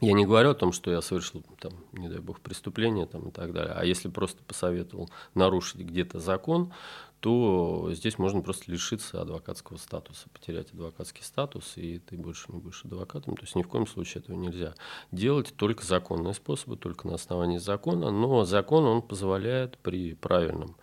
[0.00, 3.30] я не говорю о том, что я совершил, там, не дай бог, преступление там, и
[3.30, 6.72] так далее, а если просто посоветовал нарушить где-то закон,
[7.20, 12.84] то здесь можно просто лишиться адвокатского статуса, потерять адвокатский статус, и ты больше не будешь
[12.84, 13.36] адвокатом.
[13.36, 14.74] То есть ни в коем случае этого нельзя
[15.12, 18.10] делать, только законные способы, только на основании закона.
[18.10, 20.76] Но закон, он позволяет при правильном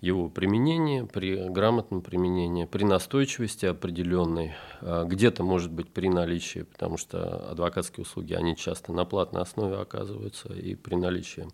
[0.00, 6.96] его применении, при грамотном применении, при настойчивости определенной, а, где-то может быть при наличии, потому
[6.96, 11.48] что адвокатские услуги, они часто на платной основе оказываются, и при наличии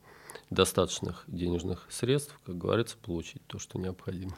[0.50, 4.36] достаточных денежных средств, как говорится, получить то, что необходимо.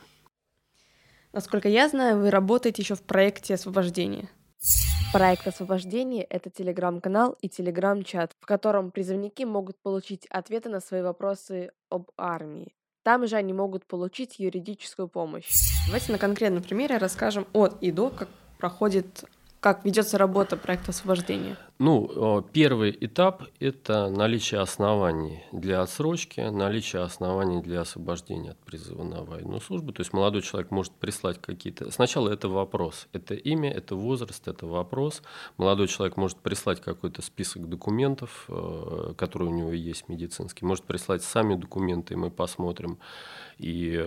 [1.32, 4.28] Насколько я знаю, вы работаете еще в проекте освобождения.
[5.12, 11.70] Проект освобождения— это телеграм-канал и телеграм-чат, в котором призывники могут получить ответы на свои вопросы
[11.90, 12.74] об армии.
[13.02, 15.46] Там же они могут получить юридическую помощь.
[15.86, 19.24] Давайте на конкретном примере расскажем от и до, как проходит
[19.60, 21.56] как ведется работа проекта освобождения?
[21.80, 29.22] Ну, первый этап– это наличие оснований для отсрочки, наличие оснований для освобождения от призыва на
[29.22, 29.92] военную службу.
[29.92, 31.90] То есть молодой человек может прислать какие-то…
[31.92, 35.22] Сначала это вопрос, это имя, это возраст, это вопрос.
[35.56, 41.22] Молодой человек может прислать какой-то список документов, э, которые у него есть медицинский, может прислать
[41.22, 42.98] сами документы, и мы посмотрим
[43.58, 44.06] и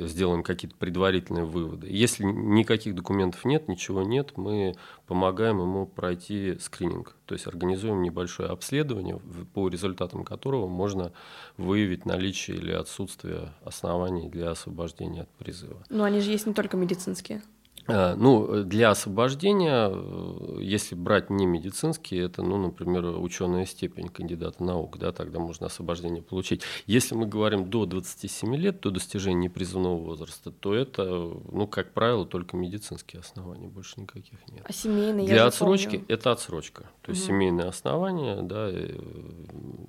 [0.00, 1.86] сделаем какие-то предварительные выводы.
[1.88, 4.74] Если никаких документов нет, ничего нет, мы
[5.06, 9.20] помогаем ему пройти скрининг, то есть организуем небольшое обследование,
[9.54, 11.12] по результатам которого можно
[11.56, 15.84] выявить наличие или отсутствие оснований для освобождения от призыва.
[15.88, 17.42] Но они же есть не только медицинские.
[17.86, 24.62] Э, ну, для освобождения, э, если брать не медицинские, это, ну, например, ученая степень кандидата
[24.62, 26.62] наук, да, тогда можно освобождение получить.
[26.86, 32.24] Если мы говорим до 27 лет, до достижения призывного возраста, то это, ну, как правило,
[32.24, 34.64] только медицинские основания, больше никаких нет.
[34.64, 35.26] А семейные?
[35.26, 36.04] Для отсрочки помню.
[36.08, 37.32] это отсрочка, то есть угу.
[37.32, 38.98] семейные основания, да, и,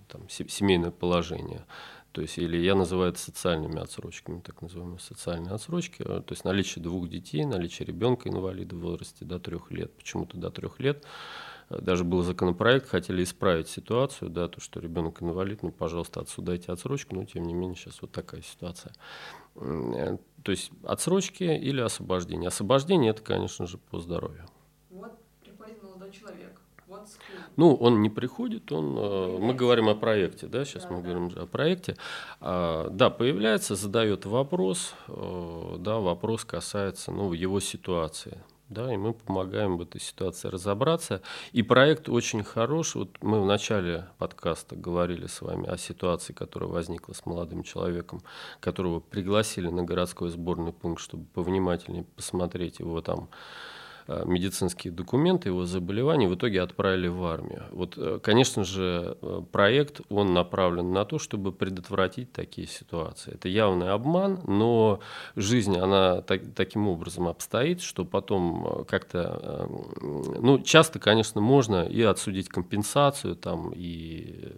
[0.09, 1.65] там, семейное положение.
[2.15, 6.01] То есть, или я называю это социальными отсрочками, так называемые социальные отсрочки.
[6.01, 9.91] То есть наличие двух детей, наличие ребенка инвалида в возрасте до трех лет.
[9.97, 11.03] Почему-то до трех лет.
[11.69, 17.15] Даже был законопроект, хотели исправить ситуацию, да, то, что ребенок инвалид, ну, пожалуйста, отсюда отсрочку,
[17.15, 18.93] но тем не менее сейчас вот такая ситуация.
[19.55, 22.47] Э, то есть отсрочки или освобождение.
[22.47, 24.45] Освобождение это, конечно же, по здоровью.
[24.89, 26.44] Вот приходит молодой человек,
[27.57, 31.03] ну, он не приходит, он, э, мы говорим о проекте, да, сейчас да, мы да.
[31.03, 31.95] говорим о проекте.
[32.41, 38.37] А, да, появляется, задает вопрос, э, да, вопрос касается, ну, его ситуации.
[38.69, 41.21] да, и мы помогаем в этой ситуации разобраться.
[41.51, 42.95] И проект очень хорош.
[42.95, 48.21] Вот мы в начале подкаста говорили с вами о ситуации, которая возникла с молодым человеком,
[48.59, 53.29] которого пригласили на городской сборный пункт, чтобы повнимательнее посмотреть его там
[54.07, 57.63] медицинские документы его заболеваний в итоге отправили в армию.
[57.71, 63.33] Вот, э, конечно же, э, проект, он направлен на то, чтобы предотвратить такие ситуации.
[63.33, 64.99] Это явный обман, но
[65.35, 69.69] жизнь, она так, таким образом обстоит, что потом как-то,
[70.01, 74.51] ну, часто, конечно, можно и отсудить компенсацию, там, и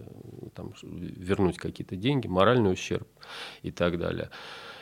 [0.55, 3.07] там, вернуть какие-то деньги, моральный ущерб
[3.61, 4.29] и так далее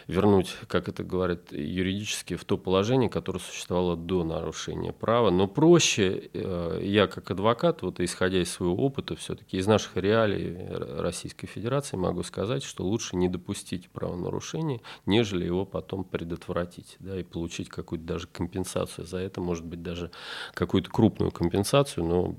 [0.07, 5.31] вернуть, как это говорят юридически, в то положение, которое существовало до нарушения права.
[5.31, 10.55] Но проще, э, я как адвокат, вот исходя из своего опыта, все-таки из наших реалий
[10.99, 17.23] Российской Федерации могу сказать, что лучше не допустить правонарушения, нежели его потом предотвратить, да, и
[17.23, 20.11] получить какую-то даже компенсацию за это, может быть, даже
[20.53, 22.35] какую-то крупную компенсацию, но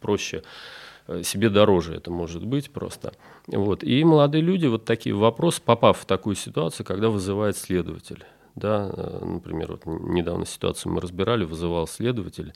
[0.00, 0.42] проще
[1.22, 3.12] себе дороже это может быть просто.
[3.46, 3.84] Вот.
[3.84, 8.24] И молодые люди вот такие вопросы, попав в такую ситуацию, когда вызывает следователь.
[8.54, 12.54] Да, э, например, вот недавно ситуацию мы разбирали, вызывал следователь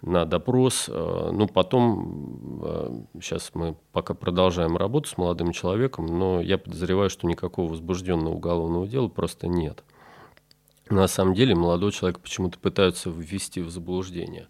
[0.00, 0.86] на допрос.
[0.88, 7.26] Э, ну, потом, сейчас мы пока продолжаем работу с молодым человеком, но я подозреваю, что
[7.26, 9.82] никакого возбужденного уголовного дела просто нет.
[10.88, 14.48] На самом деле молодой человек почему-то пытаются ввести в заблуждение.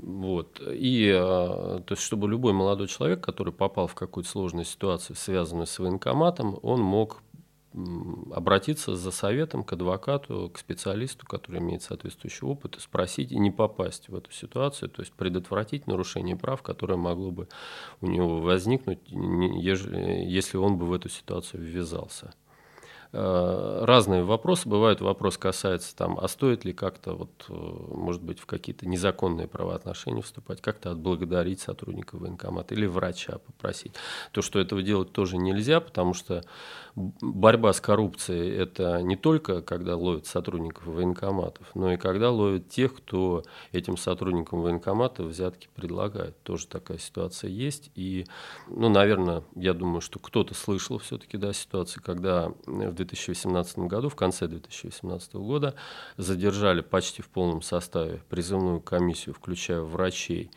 [0.00, 0.60] Вот.
[0.66, 5.66] И а, то есть, чтобы любой молодой человек, который попал в какую-то сложную ситуацию, связанную
[5.66, 7.22] с военкоматом, он мог
[8.32, 13.50] обратиться за советом к адвокату, к специалисту, который имеет соответствующий опыт, и спросить и не
[13.50, 17.48] попасть в эту ситуацию, то есть предотвратить нарушение прав, которое могло бы
[18.00, 22.34] у него возникнуть, если он бы в эту ситуацию ввязался.
[23.14, 24.66] Э, разные вопросы.
[24.66, 29.46] Бывают вопрос касается там, а стоит ли как-то, вот, э, может быть, в какие-то незаконные
[29.46, 33.92] правоотношения вступать, как-то отблагодарить сотрудника военкомата или врача попросить.
[34.32, 36.42] То, что этого делать тоже нельзя, потому что
[36.94, 42.94] борьба с коррупцией– это не только когда ловят сотрудников военкоматов, но и когда ловят тех,
[42.94, 46.42] кто этим сотрудникам военкомата взятки предлагает.
[46.44, 47.90] Тоже такая ситуация есть.
[47.94, 48.26] И,
[48.68, 54.16] ну, наверное, я думаю, что кто-то слышал все-таки да, ситуацию, когда в 2018 году, в
[54.16, 55.74] конце 2018 года,
[56.16, 60.50] задержали почти в полном составе призывную комиссию, включая врачей,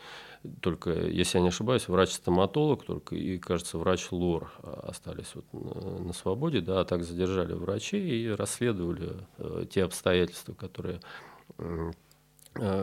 [0.62, 6.62] только, если я не ошибаюсь, врач-стоматолог только и, кажется, врач-лор остались вот на, на свободе,
[6.62, 11.00] да, а так задержали врачей и расследовали э, те обстоятельства, которые
[11.58, 11.92] э,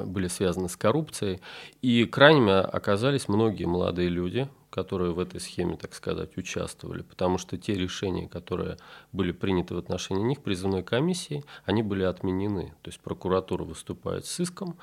[0.05, 1.41] были связаны с коррупцией.
[1.81, 7.59] И крайними оказались многие молодые люди, которые в этой схеме, так сказать, участвовали, потому что
[7.59, 8.79] те решения, которые
[9.13, 12.73] были приняты в отношении них призывной комиссией, они были отменены.
[12.81, 14.79] То есть прокуратура выступает с иском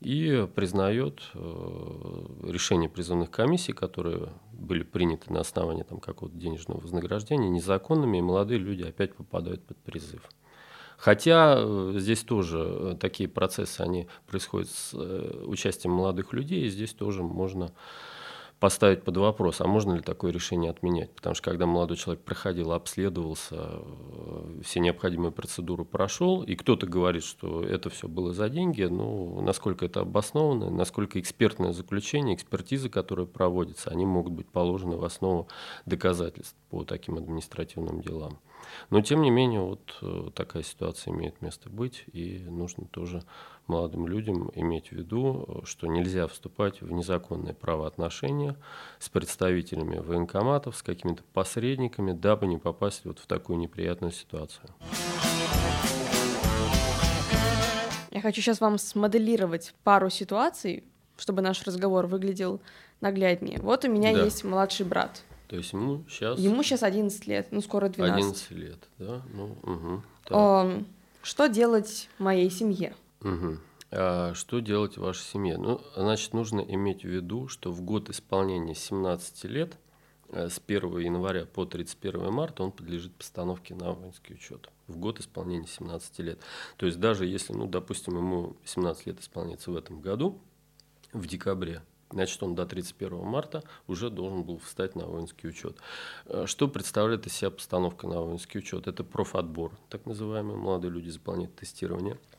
[0.00, 1.38] и признает э,
[2.48, 8.58] решения призывных комиссий, которые были приняты на основании там, какого-то денежного вознаграждения, незаконными, и молодые
[8.58, 10.28] люди опять попадают под призыв.
[10.98, 14.94] Хотя э, здесь тоже э, такие процессы, они происходят с
[15.46, 17.72] участием молодых людей, и здесь тоже можно
[18.60, 21.10] поставить под вопрос, а можно ли такое решение отменять.
[21.12, 27.24] Потому что когда молодой человек проходил, обследовался, э, все необходимые процедуры прошел, и кто-то говорит,
[27.24, 33.26] что это все было за деньги, ну, насколько это обосновано, насколько экспертное заключение, экспертизы, которые
[33.26, 35.48] проводятся, они могут быть положены в основу
[35.86, 38.38] доказательств по таким административным делам.
[38.90, 43.22] Но, тем не менее, вот э, такая ситуация имеет место быть, и нужно тоже
[43.70, 48.56] молодым людям иметь в виду, что нельзя вступать в незаконные правоотношения
[48.98, 54.68] с представителями военкоматов, с какими-то посредниками, дабы не попасть вот в такую неприятную ситуацию.
[58.10, 60.84] Я хочу сейчас вам смоделировать пару ситуаций,
[61.16, 62.60] чтобы наш разговор выглядел
[63.00, 63.60] нагляднее.
[63.62, 64.24] Вот у меня да.
[64.24, 65.22] есть младший брат.
[65.46, 66.38] То есть ему сейчас...
[66.38, 68.18] Ему сейчас 11 лет, ну скоро 12.
[68.18, 69.22] 11 лет, да?
[69.32, 70.84] Ну, угу, так.
[71.22, 72.94] Что делать моей семье?
[73.22, 73.58] Угу.
[73.92, 75.58] А что делать в вашей семье?
[75.58, 79.78] Ну, значит, нужно иметь в виду, что в год исполнения 17 лет,
[80.28, 84.68] э, с 1 января по 31 марта, он подлежит постановке на воинский учет.
[84.86, 86.38] В год исполнения 17 лет.
[86.76, 90.40] То есть даже если, ну, допустим, ему 17 лет исполняется в этом году,
[91.12, 95.76] в декабре, значит, он до 31 марта уже должен был встать на воинский учет.
[96.26, 98.86] Э, что представляет из себя постановка на воинский учет?
[98.86, 100.54] Это профотбор, так называемый.
[100.54, 102.16] Молодые люди заполняют тестирование–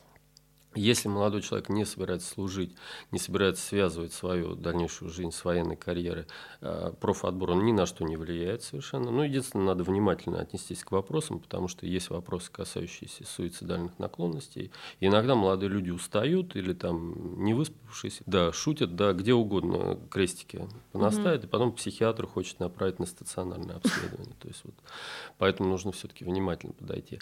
[0.74, 2.74] Если молодой человек не собирается служить,
[3.10, 6.26] не собирается связывать свою дальнейшую жизнь с военной карьерой,
[6.62, 9.10] э, профотбор он ни на что не влияет совершенно.
[9.10, 14.72] Ну, единственное, надо внимательно отнестись к вопросам, потому что есть вопросы, касающиеся суицидальных наклонностей.
[15.00, 20.66] И иногда молодые люди устают или там не выспавшись, да, шутят, да, где угодно крестики
[20.92, 21.46] понаставят, mm-hmm.
[21.46, 24.34] и потом психиатр хочет направить на стационарное обследование.
[24.40, 24.74] То есть вот,
[25.36, 27.20] поэтому нужно все-таки внимательно подойти.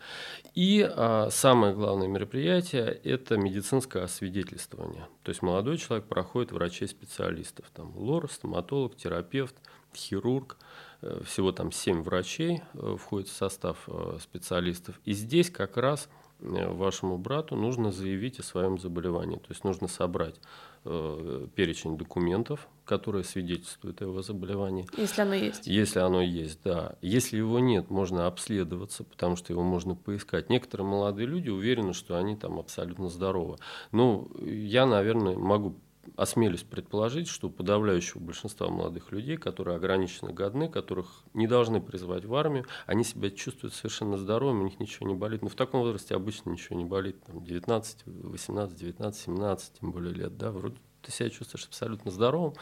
[0.54, 5.07] И а, самое главное мероприятие– это медицинское освидетельствование.
[5.22, 9.55] То есть молодой человек проходит врачей-специалистов, там лор, стоматолог, терапевт,
[9.94, 10.57] хирург,
[11.03, 15.00] э, всего там 7 врачей э, входит в состав э, специалистов.
[15.05, 16.09] И здесь как раз
[16.40, 19.37] вашему брату нужно заявить о своем заболевании.
[19.37, 20.40] То есть нужно собрать
[20.84, 24.86] э, перечень документов, которые свидетельствуют о его заболевании.
[24.96, 25.66] Если оно есть.
[25.66, 26.96] Если оно есть, да.
[27.02, 30.50] Если его нет, можно обследоваться, потому что его можно поискать.
[30.50, 33.58] Некоторые молодые люди уверены, что они там абсолютно здоровы.
[33.92, 35.76] Ну, я, наверное, могу
[36.16, 42.24] осмелюсь предположить, что у подавляющего большинства молодых людей, которые ограничены годны, которых не должны призывать
[42.24, 45.42] в армию, они себя чувствуют совершенно здоровыми, у них ничего не болит.
[45.42, 47.22] Но в таком возрасте обычно ничего не болит.
[47.24, 52.54] Там 19, 18, 19, 17, тем более лет, да, вроде ты себя чувствуешь абсолютно здоровым,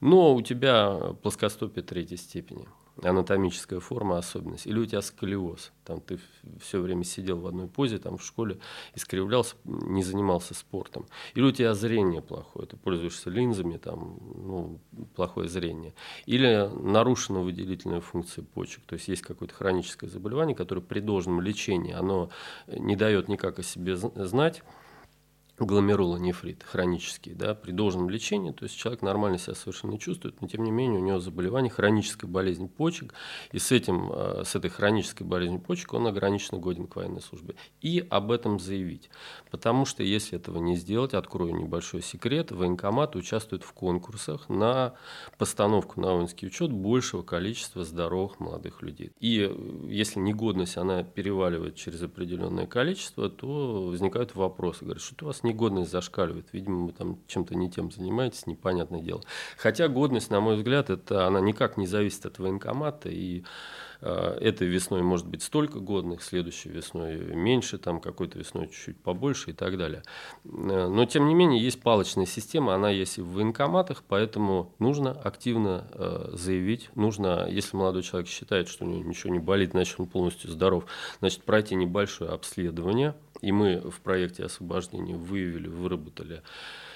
[0.00, 2.68] но у тебя плоскостопие третьей степени
[3.02, 6.18] анатомическая форма особенность, или у тебя сколиоз, там ты
[6.60, 8.58] все время сидел в одной позе, там в школе
[8.94, 14.80] искривлялся, не занимался спортом, или у тебя зрение плохое, ты пользуешься линзами, там, ну,
[15.14, 15.94] плохое зрение,
[16.26, 21.92] или нарушена выделительная функция почек, то есть есть какое-то хроническое заболевание, которое при должном лечении,
[21.92, 22.30] оно
[22.66, 24.62] не дает никак о себе знать,
[25.66, 30.64] гломерулонефрит хронический, да, при должном лечении, то есть человек нормально себя совершенно чувствует, но тем
[30.64, 33.14] не менее у него заболевание хронической болезни почек,
[33.52, 37.54] и с, этим, э, с этой хронической болезнью почек он ограниченно годен к военной службе.
[37.80, 39.10] И об этом заявить.
[39.50, 44.94] Потому что если этого не сделать, открою небольшой секрет, военкоматы участвуют в конкурсах на
[45.38, 49.12] постановку на воинский учет большего количества здоровых молодых людей.
[49.18, 54.84] И э, если негодность она переваливает через определенное количество, то возникают вопросы.
[54.84, 56.46] Говорят, что у вас негодность зашкаливает.
[56.52, 59.22] Видимо, вы там чем-то не тем занимаетесь, непонятное дело.
[59.56, 63.08] Хотя годность, на мой взгляд, это она никак не зависит от военкомата.
[63.08, 63.44] И
[64.00, 69.50] э, этой весной может быть столько годных, следующей весной меньше, там какой-то весной чуть-чуть побольше
[69.50, 70.02] и так далее.
[70.44, 75.12] Э, но, тем не менее, есть палочная система, она есть и в военкоматах, поэтому нужно
[75.12, 79.98] активно э, заявить, нужно, если молодой человек считает, что у него ничего не болит, значит,
[79.98, 80.84] он полностью здоров,
[81.20, 86.42] значит, пройти небольшое обследование– и мы в проекте освобождения выявили, выработали,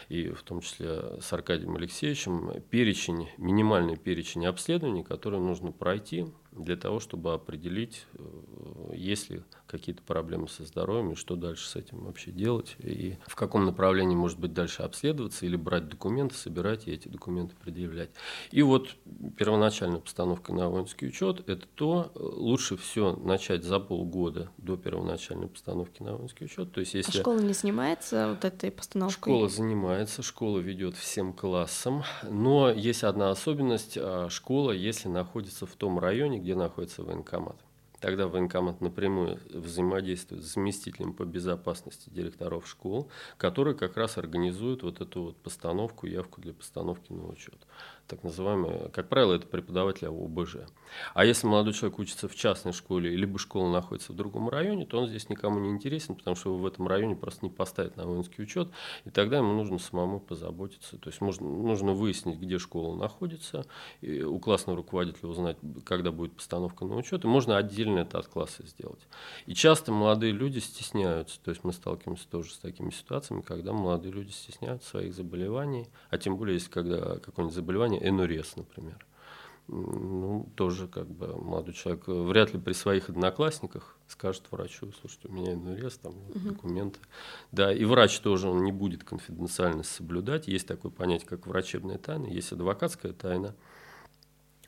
[0.09, 6.77] и в том числе с Аркадием Алексеевичем, перечень, минимальный перечень обследований, которые нужно пройти для
[6.77, 12.05] того, чтобы определить, э, есть ли какие-то проблемы со здоровьем и что дальше с этим
[12.05, 16.93] вообще делать, и в каком направлении может быть дальше обследоваться или брать документы, собирать и
[16.93, 18.11] эти документы предъявлять.
[18.51, 18.91] И вот
[19.37, 25.49] первоначальная постановка на воинский учет– это то, э, лучше все начать за полгода до первоначальной
[25.49, 26.73] постановки на воинский учет.
[26.73, 29.33] То есть, если а школа не занимается вот этой постановкой?
[29.33, 33.97] Школа занимается, школа ведет всем классам, но есть одна особенность–
[34.29, 37.57] школа, если находится в том районе, где находится военкомат.
[38.01, 45.01] Тогда военкомат напрямую взаимодействует с заместителем по безопасности директоров школ, которые как раз организуют вот
[45.01, 47.65] эту вот постановку, явку для постановки на учет
[48.07, 50.57] так называемые, как правило, это преподаватели ОБЖ.
[51.15, 54.99] А если молодой человек учится в частной школе, либо школа находится в другом районе, то
[54.99, 58.05] он здесь никому не интересен, потому что его в этом районе просто не поставят на
[58.05, 58.69] воинский учет,
[59.05, 60.99] и тогда ему нужно самому позаботиться.
[60.99, 63.65] То есть можно, нужно выяснить, где школа находится,
[64.01, 68.27] и у классного руководителя узнать, когда будет постановка на учет, и можно отдельно это от
[68.27, 69.01] класса сделать.
[69.47, 74.13] И часто молодые люди стесняются, то есть мы сталкиваемся тоже с такими ситуациями, когда молодые
[74.13, 79.05] люди стесняются своих заболеваний, а тем более, если когда какое-нибудь заболевание энурез, например.
[79.69, 85.33] Ну, тоже как бы молодой человек вряд ли при своих одноклассниках скажет врачу, слушайте, у
[85.33, 86.39] меня энурез, там угу.
[86.51, 86.99] документы.
[87.53, 90.49] Да, и врач тоже, он не будет конфиденциальность соблюдать.
[90.49, 93.55] Есть такое понятие, как врачебная тайна, есть адвокатская тайна.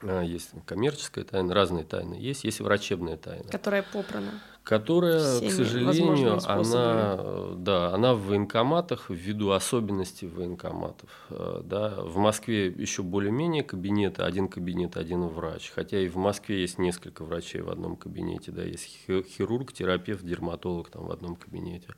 [0.03, 3.51] Есть коммерческая тайна, разные тайны есть, есть врачебная тайна.
[3.51, 4.41] Которая попрана.
[4.65, 11.11] Которая, к сожалению, она, да, она в военкоматах, ввиду особенностей военкоматов.
[11.29, 15.71] Э, да, в Москве еще более-менее кабинеты, один кабинет, один врач.
[15.75, 18.53] Хотя и в Москве есть несколько врачей в одном кабинете.
[18.53, 21.89] Да, есть хирург, терапевт, дерматолог там в одном кабинете.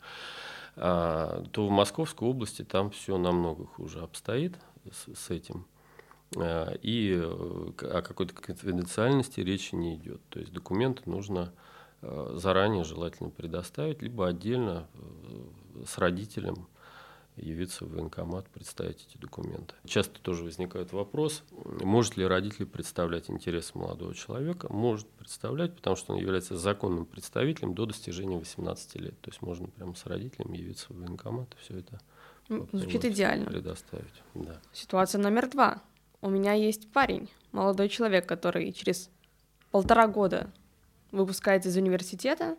[0.75, 4.57] А, то в Московской области там все намного хуже обстоит
[4.91, 5.67] с, с этим.
[6.35, 10.21] Э, и э, о какой-то конфиденциальности речи не идет.
[10.29, 11.53] То есть документы нужно
[12.03, 14.89] э, заранее желательно предоставить, либо отдельно
[15.87, 16.67] с родителем
[17.37, 19.75] явиться в военкомат, представить эти документы.
[19.85, 21.45] Часто тоже возникает вопрос,
[21.83, 24.73] может ли родитель представлять интересы молодого человека.
[24.73, 29.21] Может представлять, потому что он является законным представителем до достижения 18 лет.
[29.21, 32.01] То есть можно прямо с родителем явиться в военкомат и все это
[32.49, 33.47] Звучит идеально.
[33.47, 34.61] Предоставить, да.
[34.73, 35.83] Ситуация номер два.
[36.21, 39.11] У меня есть парень, молодой человек, который через
[39.71, 40.51] полтора года
[41.13, 42.57] выпускается из университета.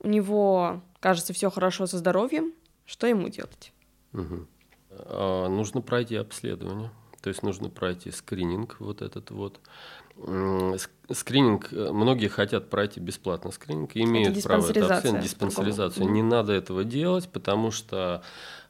[0.00, 2.52] У него, кажется, все хорошо со здоровьем.
[2.84, 3.72] Что ему делать?
[4.12, 4.46] Угу.
[4.90, 6.90] А, нужно пройти обследование.
[7.22, 9.60] То есть нужно пройти скрининг вот этот вот.
[11.10, 16.10] Скрининг, э, многие хотят пройти бесплатно скрининг, имеют это право это обследовать диспансеризацию.
[16.10, 18.22] Не надо этого делать, потому что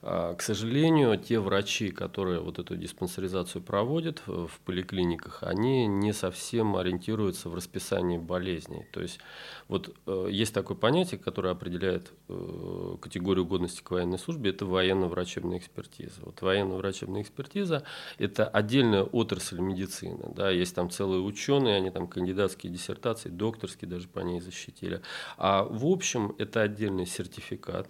[0.03, 7.49] к сожалению, те врачи, которые вот эту диспансеризацию проводят в поликлиниках, они не совсем ориентируются
[7.49, 8.85] в расписании болезней.
[8.93, 9.21] То есть
[9.69, 15.59] вот э, есть такое понятие, которое определяет э, категорию годности к военной службе, это военно-врачебная
[15.59, 16.21] экспертиза.
[16.23, 17.85] Вот военно-врачебная экспертиза–
[18.19, 20.33] это отдельная отрасль медицины.
[20.35, 25.01] Да, есть там целые ученые, они там кандидатские диссертации, докторские даже по ней защитили.
[25.39, 27.89] А в общем, это отдельный сертификат,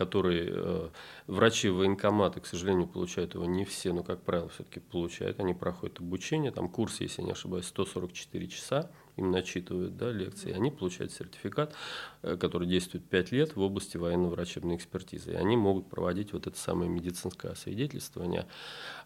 [0.00, 0.88] который э,
[1.26, 5.40] врачи военкоматы, к сожалению, получают его не все, но, как правило, все-таки получают.
[5.40, 8.90] Они проходят обучение, там курс, если не ошибаюсь, 144 часа
[9.20, 11.74] им начитывают да, лекции, они получают сертификат,
[12.22, 15.32] э, который действует 5 лет в области военно-врачебной экспертизы.
[15.32, 18.46] И они могут проводить вот это самое медицинское освидетельствование.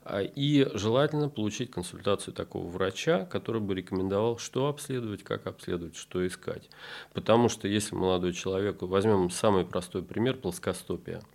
[0.03, 6.27] А, и желательно получить консультацию такого врача, который бы рекомендовал, что обследовать, как обследовать, что
[6.27, 6.71] искать.
[7.13, 11.23] Потому что если молодой человек, возьмем самый простой пример, плоскостопия–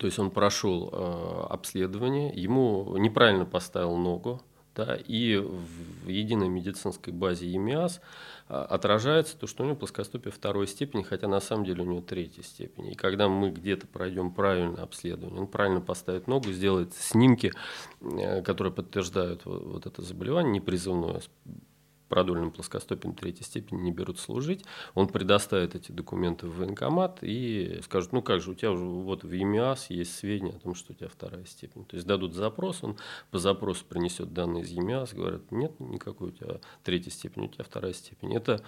[0.00, 4.40] то есть он прошел э, обследование, ему неправильно поставил ногу,
[4.74, 8.00] да, и в единой медицинской базе ЕМИАС
[8.48, 12.00] а, отражается то, что у него плоскостопие второй степени, хотя на самом деле у него
[12.00, 12.92] третьей степени.
[12.92, 17.52] И когда мы где-то пройдем правильное обследование, он правильно поставит ногу, сделает снимки,
[18.00, 21.20] э, которые подтверждают вот это заболевание, непризывное
[22.10, 28.12] продольным плоскостопием третьей степени не берут служить, он предоставит эти документы в военкомат и скажет,
[28.12, 30.96] ну как же, у тебя уже вот в ЕМИАС есть сведения о том, что у
[30.96, 31.84] тебя вторая степень.
[31.86, 32.96] То есть дадут запрос, он
[33.30, 37.64] по запросу принесет данные из ЕМИАС, говорят, нет никакой у тебя третьей степени, у тебя
[37.64, 38.34] вторая степень.
[38.34, 38.62] Это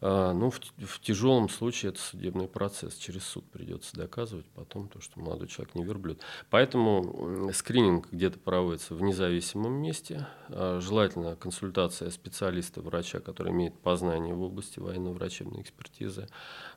[0.00, 2.96] ну, в, в тяжелом случае это судебный процесс.
[2.96, 6.20] Через суд придется доказывать потом то, что молодой человек не верблюд.
[6.50, 10.26] Поэтому скрининг где-то проводится в независимом месте.
[10.48, 16.28] А, желательно консультация специалиста, врача, который имеет познание в области военно-врачебной экспертизы.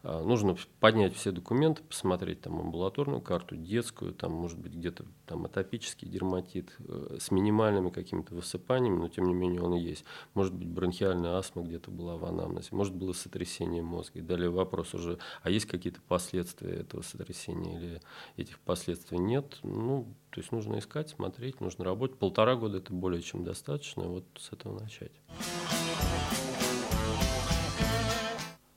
[0.04, 5.46] А, нужно поднять все документы, посмотреть там амбулаторную карту, детскую, там может быть где-то там
[5.46, 10.06] атопический дерматит э, с минимальными какими-то высыпаниями, но тем не менее он и есть.
[10.34, 14.20] Может быть бронхиальная астма где-то была в анамнезе, может было сотрясение мозга.
[14.20, 18.02] И далее вопрос уже, а есть какие-то последствия этого сотрясения или
[18.38, 19.58] этих последствий нет?
[19.64, 22.18] Ну, то есть нужно искать, смотреть, нужно работать.
[22.20, 25.12] Полтора года это более чем достаточно, вот с этого начать.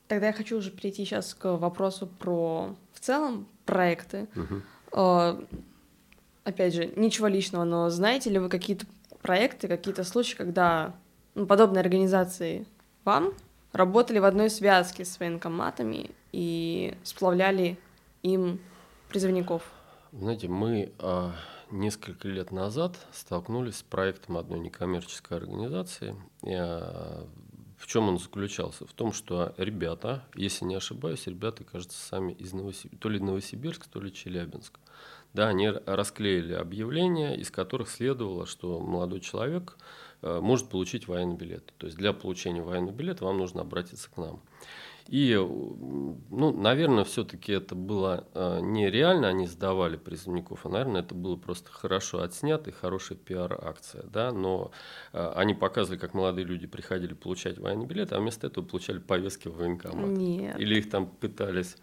[0.07, 4.27] Тогда я хочу уже перейти сейчас к вопросу про в целом проекты.
[4.35, 5.45] Угу.
[6.43, 8.85] Опять же, ничего личного, но знаете ли вы какие-то
[9.21, 10.95] проекты, какие-то случаи, когда
[11.35, 12.65] ну, подобные организации
[13.05, 13.33] вам
[13.73, 17.77] работали в одной связке с военкоматами и сплавляли
[18.21, 18.59] им
[19.09, 19.63] призывников?
[20.13, 21.33] Знаете, мы а,
[21.71, 26.15] несколько лет назад столкнулись с проектом одной некоммерческой организации.
[26.43, 27.27] И, а,
[27.77, 28.85] в чем он заключался?
[28.85, 33.87] В том, что ребята, если не ошибаюсь, ребята, кажется, сами из Новосибирска, то ли Новосибирск,
[33.87, 34.79] то ли Челябинск.
[35.33, 39.77] Да, они расклеили объявления, из которых следовало, что молодой человек
[40.23, 41.73] может получить военный билет.
[41.77, 44.41] То есть для получения военного билета вам нужно обратиться к нам.
[45.07, 51.35] И, ну, наверное, все-таки это было э, нереально, они сдавали призывников, а, наверное, это было
[51.35, 54.71] просто хорошо отснято и хорошая пиар-акция, да, но
[55.11, 59.49] э, они показывали, как молодые люди приходили получать военный билет, а вместо этого получали повестки
[59.49, 60.09] в военкомат.
[60.11, 60.57] Нет.
[60.57, 61.75] Или их там пытались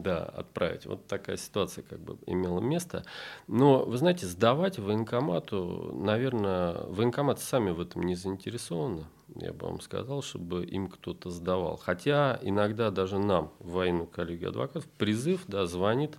[0.00, 0.86] да, отправить.
[0.86, 3.04] Вот такая ситуация как бы имела место.
[3.46, 9.80] Но, вы знаете, сдавать военкомату, наверное, военкоматы сами в этом не заинтересованы я бы вам
[9.80, 11.76] сказал, чтобы им кто-то сдавал.
[11.76, 16.16] Хотя иногда даже нам, в военную коллегию адвокатов, призыв да, звонит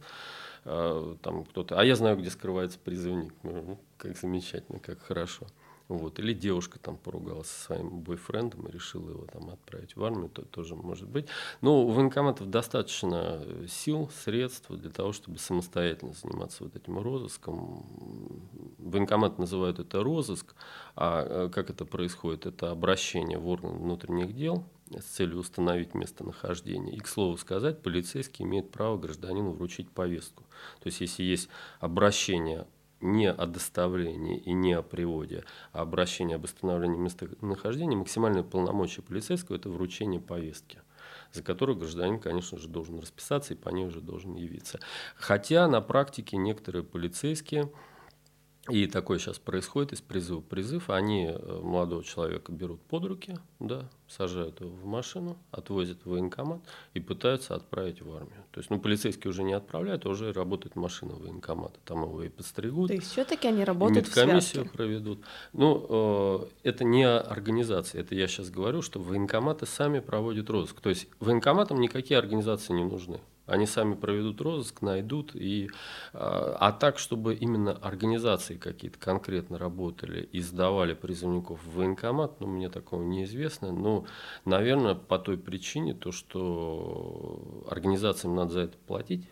[0.65, 3.33] э, там кто-то, а я знаю, где скрывается призывник.
[3.43, 5.45] Ну, как замечательно, как хорошо.
[5.89, 6.17] Вот.
[6.19, 10.43] Или девушка там поругалась со своим бойфрендом и решила его там отправить в армию, то
[10.43, 11.27] тоже может быть.
[11.61, 17.85] Но у военкоматов достаточно э, сил, средств для того, чтобы самостоятельно заниматься вот этим розыском.
[18.77, 20.55] Военкомат называют это розыск,
[20.95, 22.45] а э, как это происходит?
[22.45, 26.95] Это обращение в органы внутренних дел, с целью установить местонахождение.
[26.95, 30.43] И, к слову сказать, полицейский имеет право гражданину вручить повестку.
[30.79, 32.67] То есть, если есть обращение
[33.03, 39.55] не о доставлении и не о приводе, а обращение об установлении местонахождения, максимальное полномочия полицейского–
[39.57, 40.79] это вручение повестки
[41.31, 44.79] за которую гражданин, конечно же, должен расписаться и по ней уже должен явиться.
[45.15, 47.71] Хотя на практике некоторые полицейские
[48.69, 50.89] и такое сейчас происходит из призыва в призыв.
[50.89, 56.61] Они э, молодого человека берут под руки, да, сажают его в машину, отвозят в военкомат
[56.93, 58.45] и пытаются отправить в армию.
[58.51, 61.77] То есть, ну, полицейские уже не отправляют, а уже работает машина военкомата.
[61.83, 62.87] Там его и подстригут.
[62.87, 64.63] То есть, все-таки они работают в связке?
[64.63, 65.19] проведут.
[65.51, 67.99] Ну, э, это не организация.
[67.99, 70.79] Это я сейчас говорю, что военкоматы сами проводят розыск.
[70.79, 73.19] То есть, военкоматам никакие организации не нужны.
[73.45, 75.35] Они сами проведут розыск, найдут.
[75.35, 75.69] И,
[76.13, 82.47] а, а так, чтобы именно организации какие-то конкретно работали и сдавали призывников в военкомат, ну,
[82.47, 83.71] мне такого неизвестно.
[83.71, 84.05] Но,
[84.45, 89.27] наверное, по той причине, то, что организациям надо за это платить,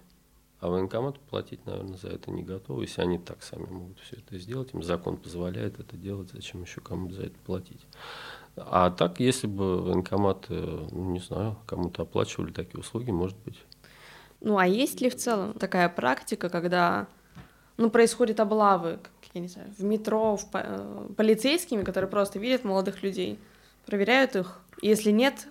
[0.59, 2.84] а военкомату платить, наверное, за это не готовы.
[2.84, 6.82] Если они так сами могут все это сделать, им закон позволяет это делать, зачем еще
[6.82, 7.86] кому-то за это платить.
[8.57, 13.57] А так, если бы военкоматы, ну, не знаю, кому-то оплачивали такие услуги, может быть,
[14.42, 17.08] ну, а есть ли в целом такая практика, когда,
[17.78, 22.64] ну, происходят облавы, как, я не знаю, в метро, в, э, полицейскими, которые просто видят
[22.64, 23.39] молодых людей,
[23.86, 25.48] проверяют их, если нет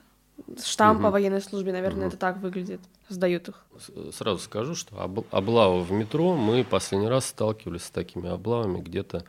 [0.64, 1.12] штампа угу.
[1.12, 2.08] военной службе, наверное, угу.
[2.08, 3.64] это так выглядит, сдают их.
[4.12, 9.24] Сразу скажу, что об, облава в метро, мы последний раз сталкивались с такими облавами где-то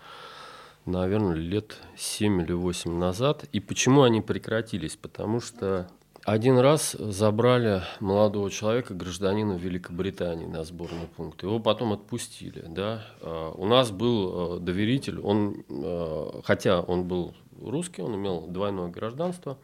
[0.86, 3.45] наверное, лет 7 или 8 назад.
[3.51, 4.95] И почему они прекратились?
[4.95, 5.88] Потому что
[6.24, 11.41] один раз забрали молодого человека, гражданина Великобритании на сборный пункт.
[11.41, 12.63] Его потом отпустили.
[12.67, 13.05] Да?
[13.22, 18.89] А, у нас был э, доверитель, он, э, хотя он был русский, он имел двойное
[18.89, 19.57] гражданство,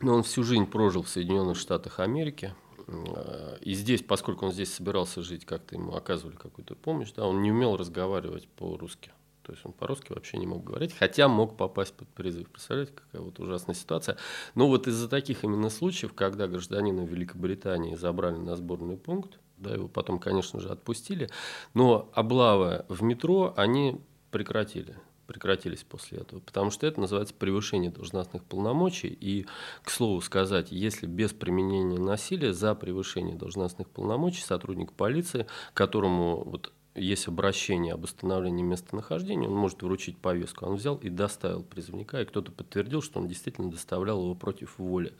[0.00, 2.54] но он всю жизнь прожил в Соединенных Штатах Америки.
[2.86, 7.40] Э, и здесь, поскольку он здесь собирался жить, как-то ему оказывали какую-то помощь, да, он
[7.40, 9.12] не умел разговаривать по-русски.
[9.46, 12.50] То есть он по-русски вообще не мог говорить, хотя мог попасть под призыв.
[12.50, 14.16] Представляете, какая вот ужасная ситуация.
[14.56, 19.86] Но вот из-за таких именно случаев, когда гражданина Великобритании забрали на сборный пункт, да, его
[19.86, 21.30] потом, конечно же, отпустили,
[21.74, 24.00] но облавы в метро они
[24.32, 29.08] прекратили прекратились после этого, потому что это называется превышение должностных полномочий.
[29.08, 29.46] И,
[29.82, 36.72] к слову сказать, если без применения насилия за превышение должностных полномочий сотрудник полиции, которому вот
[36.96, 40.66] есть обращение об установлении местонахождения, он может вручить повестку.
[40.66, 45.12] Он взял и доставил призывника, и кто-то подтвердил, что он действительно доставлял его против воли.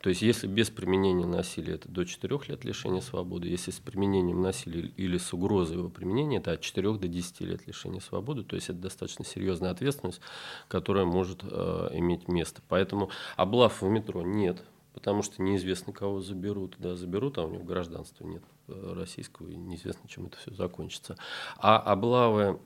[0.00, 4.40] То есть, если без применения насилия, это до 4 лет лишения свободы, если с применением
[4.40, 8.44] насилия или с угрозой его применения, это от 4 до 10 лет лишения свободы.
[8.44, 10.20] То есть, это достаточно серьезная ответственность,
[10.68, 12.62] которая может э, иметь место.
[12.68, 14.62] Поэтому облав в метро нет,
[14.96, 16.76] потому что неизвестно, кого заберут.
[16.78, 21.16] Да, заберут, а у него гражданства нет э, российского, и неизвестно, чем это все закончится.
[21.58, 22.58] А облавы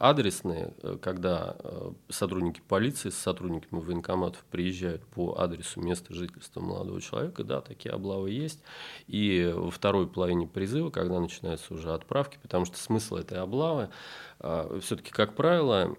[0.00, 7.02] адресные, э, когда э, сотрудники полиции с сотрудниками военкоматов приезжают по адресу места жительства молодого
[7.02, 8.62] человека, да, такие облавы есть.
[9.06, 13.90] И во второй половине призыва, когда начинаются уже отправки, потому что смысл этой облавы,
[14.80, 15.94] все-таки, как правило,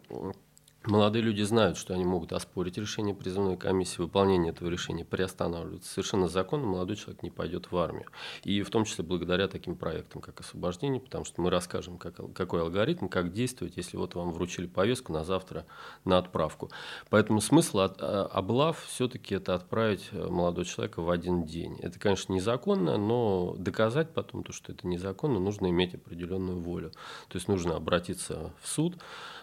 [0.87, 5.91] Молодые люди знают, что они могут оспорить решение призывной комиссии, выполнение этого решения приостанавливается.
[5.91, 8.05] Совершенно законно молодой человек не пойдет в армию.
[8.43, 12.61] И в том числе благодаря таким проектам, как освобождение, потому что мы расскажем, как, какой
[12.61, 15.65] алгоритм, как действовать, если вот вам вручили повестку на завтра
[16.03, 16.69] на отправку.
[17.09, 21.79] Поэтому смысл от, а, облав все-таки это отправить э, молодого человека в один день.
[21.81, 26.91] Это, конечно, незаконно, но доказать потом то, что это незаконно, нужно иметь определенную волю.
[27.27, 28.97] То есть нужно обратиться в суд,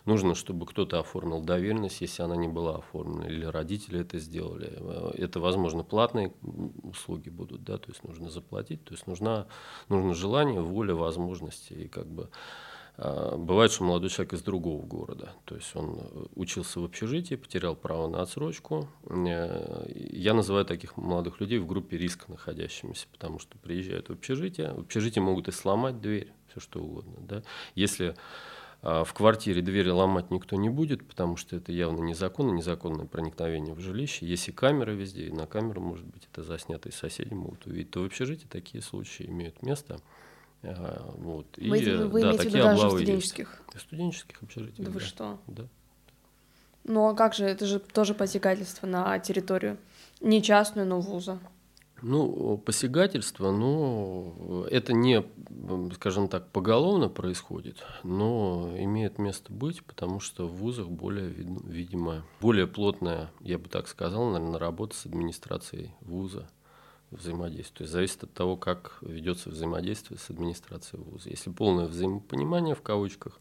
[0.05, 4.73] нужно, чтобы кто-то оформил доверенность, если она не была оформлена, или родители это сделали.
[5.17, 6.33] Это, возможно, платные
[6.83, 9.47] услуги будут, да, то есть нужно заплатить, то есть нужна,
[9.89, 12.31] нужно желание, воля, возможности и как бы
[12.97, 17.37] а, Бывает, что молодой человек из другого города, то есть он э, учился в общежитии,
[17.37, 18.87] потерял право на отсрочку.
[19.09, 24.75] Э, я называю таких молодых людей в группе риска находящимися, потому что приезжают в общежитие,
[24.75, 27.15] в общежитии могут и сломать дверь, все что угодно.
[27.21, 27.43] Да?
[27.75, 28.15] Если
[28.83, 33.81] в квартире двери ломать никто не будет, потому что это явно незаконно, незаконное проникновение в
[33.81, 34.27] жилище.
[34.27, 37.93] Есть и камера везде, и на камеру, может быть, это заснято, и соседи могут увидеть.
[37.93, 40.01] То в общежитии такие случаи имеют место.
[40.65, 41.47] А, вот.
[41.57, 43.63] Вы, и, вы да, имеете такие в виду даже студенческих?
[43.73, 43.87] Есть.
[43.87, 44.85] Студенческих общежитий.
[44.85, 45.39] Да, да вы что?
[45.47, 45.65] Да.
[46.85, 49.79] Ну а как же, это же тоже посягательство на территорию,
[50.21, 51.39] не частную, но вуза.
[52.03, 55.25] Ну, посягательство, ну, это не,
[55.95, 62.67] скажем так, поголовно происходит, но имеет место быть, потому что в вузах более, видимо, более
[62.67, 66.49] плотная, я бы так сказал, наверное, работа с администрацией вуза
[67.13, 67.89] взаимодействие.
[67.89, 71.31] Зависит от того, как ведется взаимодействие с администрацией вуза.
[71.31, 73.39] Если полное взаимопонимание в кавычках,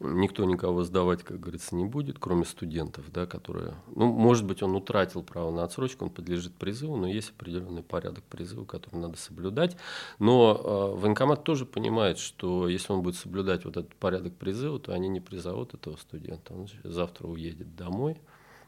[0.00, 4.74] никто никого сдавать, как говорится, не будет, кроме студентов, да, которые, ну, может быть, он
[4.74, 9.76] утратил право на отсрочку, он подлежит призыву, но есть определенный порядок призыва, который надо соблюдать.
[10.18, 14.92] Но э, военкомат тоже понимает, что если он будет соблюдать вот этот порядок призыва, то
[14.92, 18.20] они не призовут этого студента, он завтра уедет домой,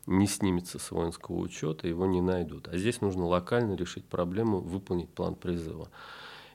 [0.06, 2.68] не снимется с воинского учета, его не найдут.
[2.68, 5.88] А здесь нужно локально решить проблему, выполнить план призыва.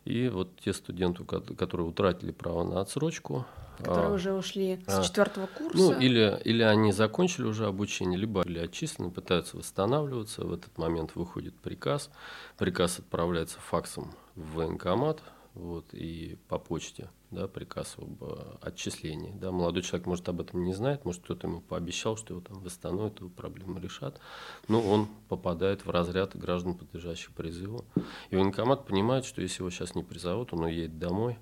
[0.05, 3.45] И вот те студенты, которые утратили право на отсрочку,
[3.77, 5.77] которые а, уже ушли с а, четвертого курса.
[5.77, 10.43] Ну, или, или они закончили уже обучение, либо были отчислены, пытаются восстанавливаться.
[10.43, 12.09] В этот момент выходит приказ.
[12.57, 15.21] Приказ отправляется факсом в военкомат
[15.53, 19.33] вот, и по почте да, приказ об э, отчислении.
[19.35, 19.51] Да.
[19.51, 23.19] Молодой человек, может, об этом не знает, может, кто-то ему пообещал, что его там восстановят,
[23.19, 24.19] его проблемы решат.
[24.67, 27.85] Но он попадает в разряд граждан, подлежащих призыву.
[28.29, 31.37] И военкомат понимает, что если его сейчас не призовут, он уедет домой,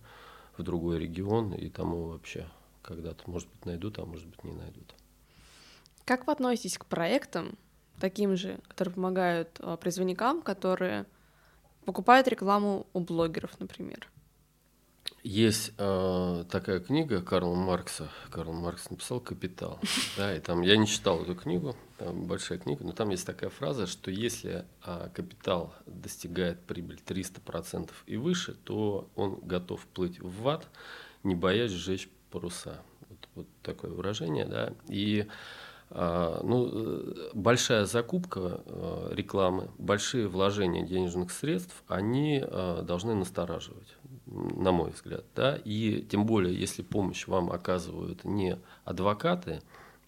[0.57, 2.47] в другой регион, и там его вообще
[2.81, 4.93] когда-то, может быть, найдут, а может быть, не найдут.
[6.05, 7.57] Как вы относитесь к проектам,
[7.99, 11.05] таким же, которые помогают э, призывникам, которые
[11.85, 14.07] покупают рекламу у блогеров, например?
[15.23, 18.09] Есть э, такая книга Карла Маркса.
[18.31, 19.79] Карл Маркс написал «Капитал».
[20.17, 23.51] Да, и там я не читал эту книгу, там большая книга, но там есть такая
[23.51, 30.47] фраза, что если э, капитал достигает прибыль 300% и выше, то он готов плыть в
[30.47, 30.67] ад,
[31.23, 32.81] не боясь сжечь паруса.
[33.07, 34.73] Вот, вот такое выражение, да.
[34.87, 35.31] И а,
[35.93, 44.71] ну, э, большая закупка э, рекламы, большие вложения денежных средств, они э, должны настораживать, на
[44.71, 45.25] мой взгляд.
[45.35, 45.57] Да?
[45.65, 49.61] И тем более, если помощь вам оказывают не адвокаты,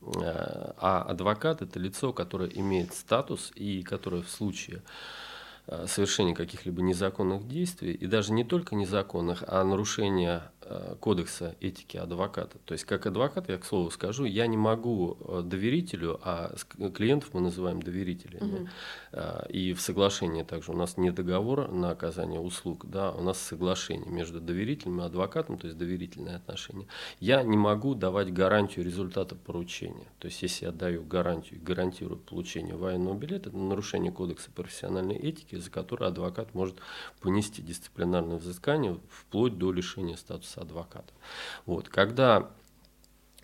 [0.05, 4.83] а адвокат– это лицо, которое имеет статус и которое в случае
[5.85, 10.51] совершения каких-либо незаконных действий, и даже не только незаконных, а нарушения
[10.99, 12.57] кодекса этики адвоката.
[12.65, 16.55] То есть, как адвокат, я к слову скажу, я не могу э, доверителю, а
[16.93, 18.53] клиентов мы называем доверителями.
[18.53, 18.69] Угу.
[19.49, 24.09] И в соглашении также у нас не договор на оказание услуг, да, у нас соглашение
[24.09, 26.87] между доверителем и адвокатом, то есть доверительные отношения.
[27.19, 30.07] Я не могу давать гарантию результата поручения.
[30.19, 35.55] То есть, если я даю гарантию гарантирую получение военного билета, это нарушение кодекса профессиональной этики,
[35.55, 36.77] за которое адвокат может
[37.21, 41.13] понести дисциплинарное взыскание вплоть до лишения статуса адвоката.
[41.65, 41.89] Вот.
[41.89, 42.49] Когда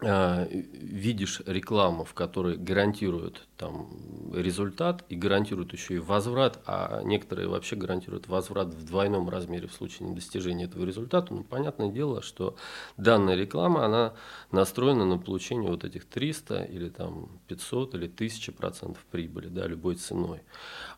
[0.02, 3.89] видишь рекламу, в которой гарантируют там
[4.34, 9.74] результат и гарантируют еще и возврат, а некоторые вообще гарантируют возврат в двойном размере в
[9.74, 12.56] случае недостижения этого результата, ну, понятное дело, что
[12.95, 14.14] данная реклама, она
[14.52, 19.95] настроена на получение вот этих 300 или там 500 или 1000 процентов прибыли, да, любой
[19.95, 20.41] ценой.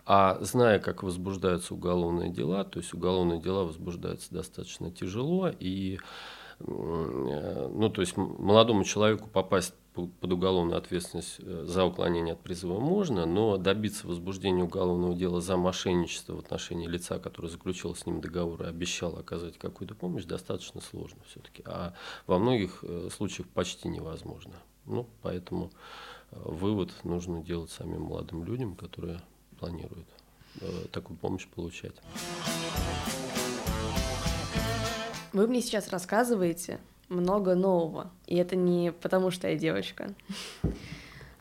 [0.05, 5.99] А зная, как возбуждаются уголовные дела, то есть уголовные дела возбуждаются достаточно тяжело, и
[6.67, 13.25] ну, то есть молодому человеку попасть под уголовную ответственность э, за уклонение от призыва можно,
[13.25, 18.63] но добиться возбуждения уголовного дела за мошенничество в отношении лица, который заключил с ним договор
[18.63, 21.61] и обещал оказать какую-то помощь, достаточно сложно все-таки.
[21.65, 21.93] А
[22.25, 24.53] во многих э, случаях почти невозможно.
[24.85, 25.71] Ну, поэтому
[26.31, 29.21] вывод нужно делать самим молодым людям, которые
[29.59, 30.07] планируют
[30.61, 31.95] э, такую помощь получать.
[35.33, 36.79] Вы мне сейчас рассказываете
[37.09, 40.13] много нового, и это не потому, что я девочка.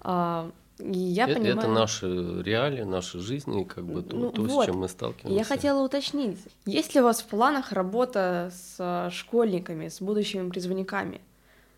[0.02, 1.58] А, я это, понимаю...
[1.58, 4.62] это наши реалии, наши жизни, как бы то, ну, то вот.
[4.62, 5.38] с чем мы сталкиваемся.
[5.38, 11.20] Я хотела уточнить, есть ли у вас в планах работа с школьниками, с будущими призванниками?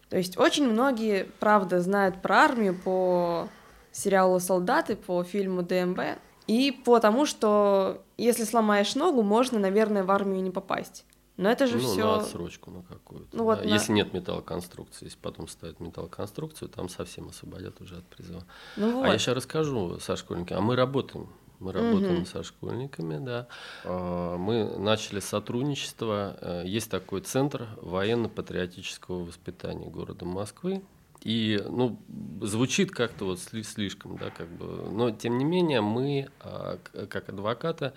[0.09, 3.49] То есть очень многие, правда, знают про армию по
[3.91, 6.01] сериалу «Солдаты», по фильму ДМБ,
[6.47, 11.05] и потому что если сломаешь ногу, можно, наверное, в армию не попасть.
[11.37, 12.05] Но это же ну, все.
[12.05, 13.29] на отсрочку на какую-то.
[13.33, 13.45] Ну, да.
[13.45, 13.69] вот на...
[13.69, 18.45] Если нет металлоконструкции, если потом ставят металлоконструкцию, там совсем освободят уже от призыва.
[18.77, 19.05] Ну, вот.
[19.07, 20.59] А я сейчас расскажу со школьниками.
[20.59, 21.29] А мы работаем.
[21.59, 22.27] Мы работаем угу.
[22.27, 23.47] со школьниками, да.
[23.85, 26.37] А, мы начали сотрудничество.
[26.41, 30.83] Э, есть такой центр военно-патриотического воспитания города Москвы.
[31.23, 31.99] И, ну,
[32.41, 36.79] звучит как-то вот слишком, да, как бы, но тем не менее мы, а,
[37.09, 37.93] как адвокаты, А,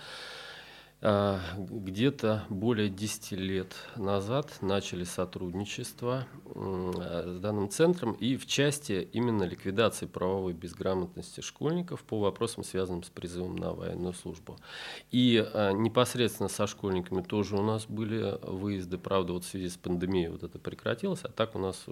[1.06, 6.26] где-то более 10 лет назад начали сотрудничество
[6.56, 13.10] с данным центром и в части именно ликвидации правовой безграмотности школьников по вопросам, связанным с
[13.10, 14.58] призывом на военную службу.
[15.12, 19.78] И а, непосредственно со школьниками тоже у нас были выезды, правда, вот в связи с
[19.78, 21.92] пандемией вот это прекратилось, а так у нас, э,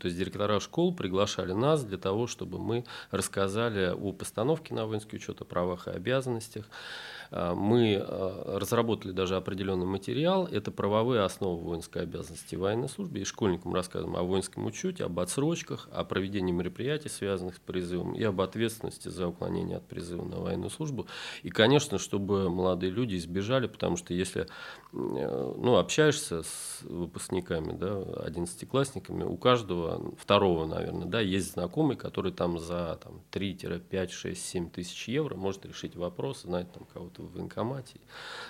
[0.00, 5.16] то есть директора школ приглашали нас для того, чтобы мы рассказали о постановке на воинский
[5.16, 10.46] учет, о правах и обязанностях, а, мы а, разработали даже определенный материал.
[10.46, 13.20] Это правовые основы воинской обязанности военной службы.
[13.20, 18.22] И школьникам рассказываем о воинском учете, об отсрочках, о проведении мероприятий, связанных с призывом, и
[18.22, 21.06] об ответственности за уклонение от призыва на военную службу.
[21.42, 24.46] И, конечно, чтобы молодые люди избежали, потому что если
[24.92, 32.58] ну, общаешься с выпускниками, да, одиннадцатиклассниками, у каждого, второго, наверное, да, есть знакомый, который там
[32.58, 37.34] за там, 3, 5, 6, 7 тысяч евро может решить вопрос, знает там кого-то в
[37.34, 38.00] военкомате.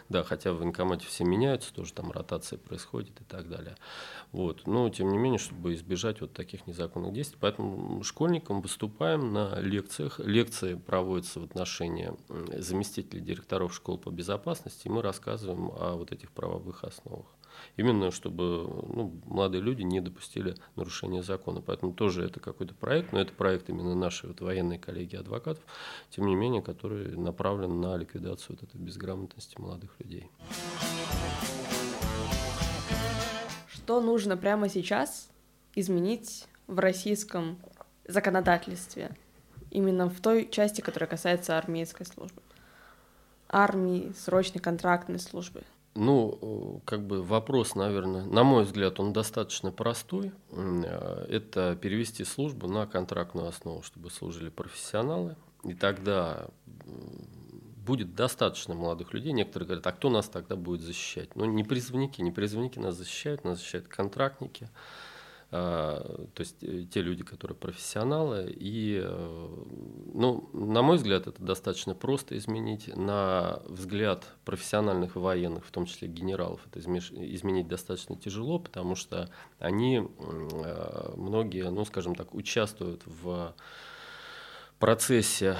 [0.08, 3.76] Да, хотя в военкомате все меняются, тоже там ротация происходит и так далее.
[4.32, 4.66] Вот.
[4.66, 7.38] Но, тем не менее, чтобы избежать вот таких незаконных действий.
[7.40, 10.18] Поэтому школьникам выступаем на лекциях.
[10.18, 12.14] Лекции проводятся в отношении
[12.58, 17.26] заместителей директоров школ по безопасности, и мы рассказываем о вот этих правовых основах.
[17.76, 21.60] Именно чтобы ну, молодые люди не допустили нарушения закона.
[21.60, 25.64] Поэтому тоже это какой-то проект, но это проект именно нашей вот военной коллегии адвокатов,
[26.10, 30.30] тем не менее, который направлен на ликвидацию вот этой безграмотности молодых людей.
[33.68, 35.28] Что нужно прямо сейчас
[35.74, 37.58] изменить в российском
[38.06, 39.16] законодательстве?
[39.70, 42.42] Именно в той части, которая касается армейской службы.
[43.48, 45.62] Армии, срочной контрактной службы.
[45.94, 50.32] Ну, как бы вопрос, наверное, на мой взгляд, он достаточно простой.
[50.50, 55.36] Э, это перевести службу на контрактную основу, чтобы служили профессионалы.
[55.64, 56.48] И тогда
[57.84, 59.32] будет достаточно молодых людей.
[59.32, 61.34] Некоторые говорят, а кто нас тогда будет защищать?
[61.36, 64.70] Ну, не призывники, не призывники нас защищают, нас защищают контрактники.
[65.54, 68.50] А, то есть э, те люди, которые профессионалы.
[68.58, 69.48] И, э,
[70.14, 72.88] ну, на мой взгляд, это достаточно просто изменить.
[72.96, 79.28] На взгляд профессиональных военных, в том числе генералов, это изменить достаточно тяжело, потому что
[79.58, 83.54] они, э, многие, ну, скажем так, участвуют в
[84.78, 85.58] процессе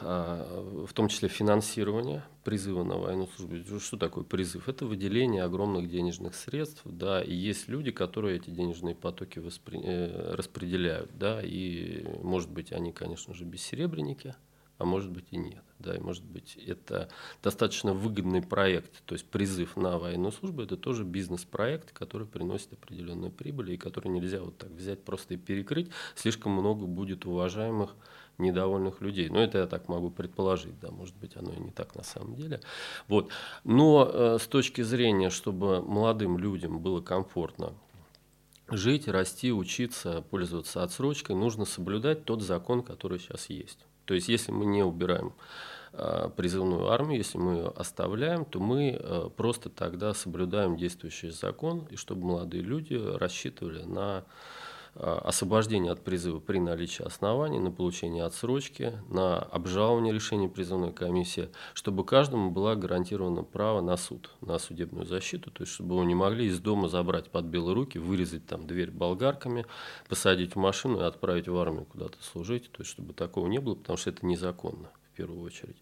[0.00, 3.78] а, в том числе финансирование призыва на военную службу.
[3.78, 4.70] Что такое призыв?
[4.70, 9.78] Это выделение огромных денежных средств, да, и есть люди, которые эти денежные потоки воспри...
[9.84, 14.34] Э, распределяют, да, и, может быть, они, конечно же, бессеребренники,
[14.78, 15.62] а может быть и нет.
[15.78, 17.10] Да, и может быть это
[17.42, 23.30] достаточно выгодный проект, то есть призыв на военную службу это тоже бизнес-проект, который приносит определенную
[23.30, 25.90] прибыль и который нельзя вот так взять просто и перекрыть.
[26.16, 27.94] Слишком много будет уважаемых
[28.38, 29.28] недовольных людей.
[29.28, 32.36] Но это я так могу предположить, да, может быть, оно и не так на самом
[32.36, 32.60] деле.
[33.08, 33.30] Вот.
[33.64, 37.74] Но э, с точки зрения, чтобы молодым людям было комфортно
[38.70, 43.78] жить, расти, учиться, пользоваться отсрочкой, нужно соблюдать тот закон, который сейчас есть.
[44.04, 45.32] То есть, если мы не убираем
[45.92, 51.86] э, призывную армию, если мы ее оставляем, то мы э, просто тогда соблюдаем действующий закон,
[51.90, 54.24] и чтобы молодые люди рассчитывали на
[54.98, 62.04] освобождение от призыва при наличии оснований, на получение отсрочки, на обжалование решения призывной комиссии, чтобы
[62.04, 66.46] каждому было гарантировано право на суд, на судебную защиту, то есть чтобы его не могли
[66.46, 69.66] из дома забрать под белые руки, вырезать там дверь болгарками,
[70.08, 73.76] посадить в машину и отправить в армию куда-то служить, то есть чтобы такого не было,
[73.76, 75.76] потому что это незаконно в первую очередь.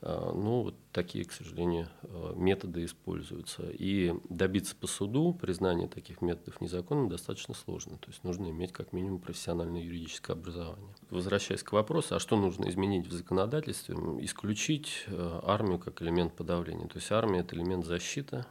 [0.00, 3.62] А, ну, вот такие, к сожалению, а, методы используются.
[3.70, 7.98] И добиться по суду признания таких методов незаконным достаточно сложно.
[7.98, 10.94] То есть нужно иметь как минимум профессиональное юридическое образование.
[11.10, 13.96] Возвращаясь к вопросу, а что нужно изменить в законодательстве?
[14.20, 16.86] Исключить а, армию как элемент подавления.
[16.86, 18.44] То есть армия– это элемент защиты,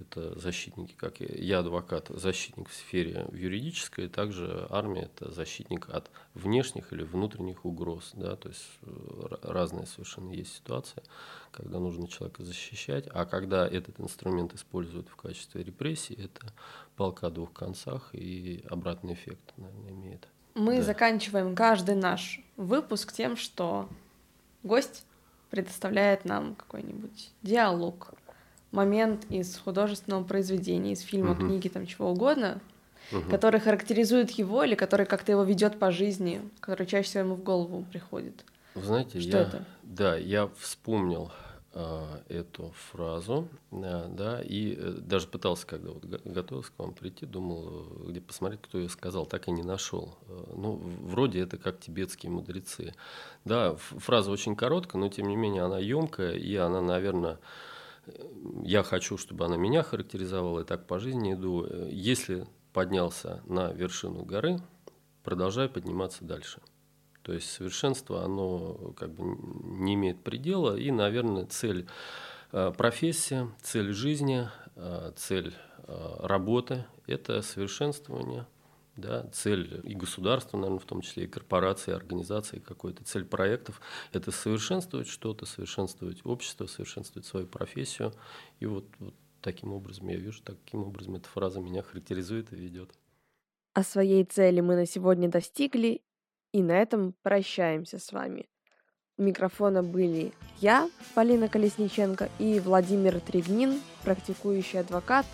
[0.00, 6.10] это защитники, как я, я адвокат, защитник в сфере юридической, также армия это защитник от
[6.34, 11.02] внешних или внутренних угроз, да, то есть э, разные совершенно есть ситуации,
[11.50, 16.52] когда нужно человека защищать, а когда этот инструмент используют в качестве репрессии, это
[16.96, 20.28] полка о двух концах и обратный эффект, наверное, имеет.
[20.54, 20.82] Мы да.
[20.82, 23.88] заканчиваем каждый наш выпуск тем, что
[24.62, 25.04] гость
[25.50, 28.12] предоставляет нам какой-нибудь диалог,
[28.70, 31.46] момент из художественного произведения, из фильма, угу.
[31.46, 32.60] книги, там чего угодно,
[33.12, 33.28] угу.
[33.30, 37.42] который характеризует его или который как-то его ведет по жизни, который чаще всего ему в
[37.42, 38.44] голову приходит.
[38.74, 39.64] Вы знаете, Что я, это?
[39.82, 41.32] Да, я вспомнил
[41.74, 47.26] э, эту фразу, э, да, и э, даже пытался, когда вот готовился к вам прийти,
[47.26, 50.16] думал, где посмотреть, кто ее сказал, так и не нашел.
[50.28, 52.94] Э, ну, вроде это как тибетские мудрецы.
[53.44, 57.38] Да, фраза очень короткая, но тем не менее она емкая, и она, наверное,
[58.62, 61.66] я хочу, чтобы она меня характеризовала, и так по жизни иду.
[61.88, 64.60] Если поднялся на вершину горы,
[65.24, 66.60] продолжаю подниматься дальше.
[67.22, 69.36] То есть совершенство, оно как бы
[69.82, 71.86] не имеет предела, и, наверное, цель
[72.52, 75.52] э, профессия, цель жизни, э, цель
[75.86, 78.46] э, работы– это совершенствование,
[78.98, 83.80] да, цель и государства, наверное, в том числе и корпорации, организации какой-то, цель проектов–
[84.12, 88.12] это совершенствовать что-то, совершенствовать общество, совершенствовать свою профессию.
[88.60, 92.90] И вот, вот таким образом я вижу, таким образом эта фраза меня характеризует и ведет.
[93.74, 96.02] А своей цели мы на сегодня достигли,
[96.52, 98.46] и на этом прощаемся с вами.
[99.16, 105.26] У микрофона были я, Полина Колесниченко, и Владимир Тригнин, практикующий адвокат,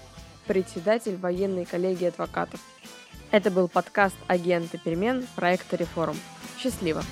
[0.47, 2.61] председатель военной коллегии адвокатов.
[3.35, 6.15] Это был подкаст «Агенты перемен» проекта «Реформ».
[6.57, 7.03] Счастливо!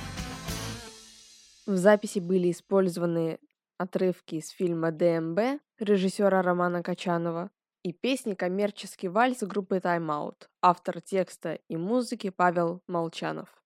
[1.67, 3.41] В записи были использованы
[3.77, 7.51] отрывки из фильма «ДМБ» режиссера Романа Качанова
[7.83, 13.62] и песни «Коммерческий вальс» группы Time Out, автор текста и музыки Павел Молчанов.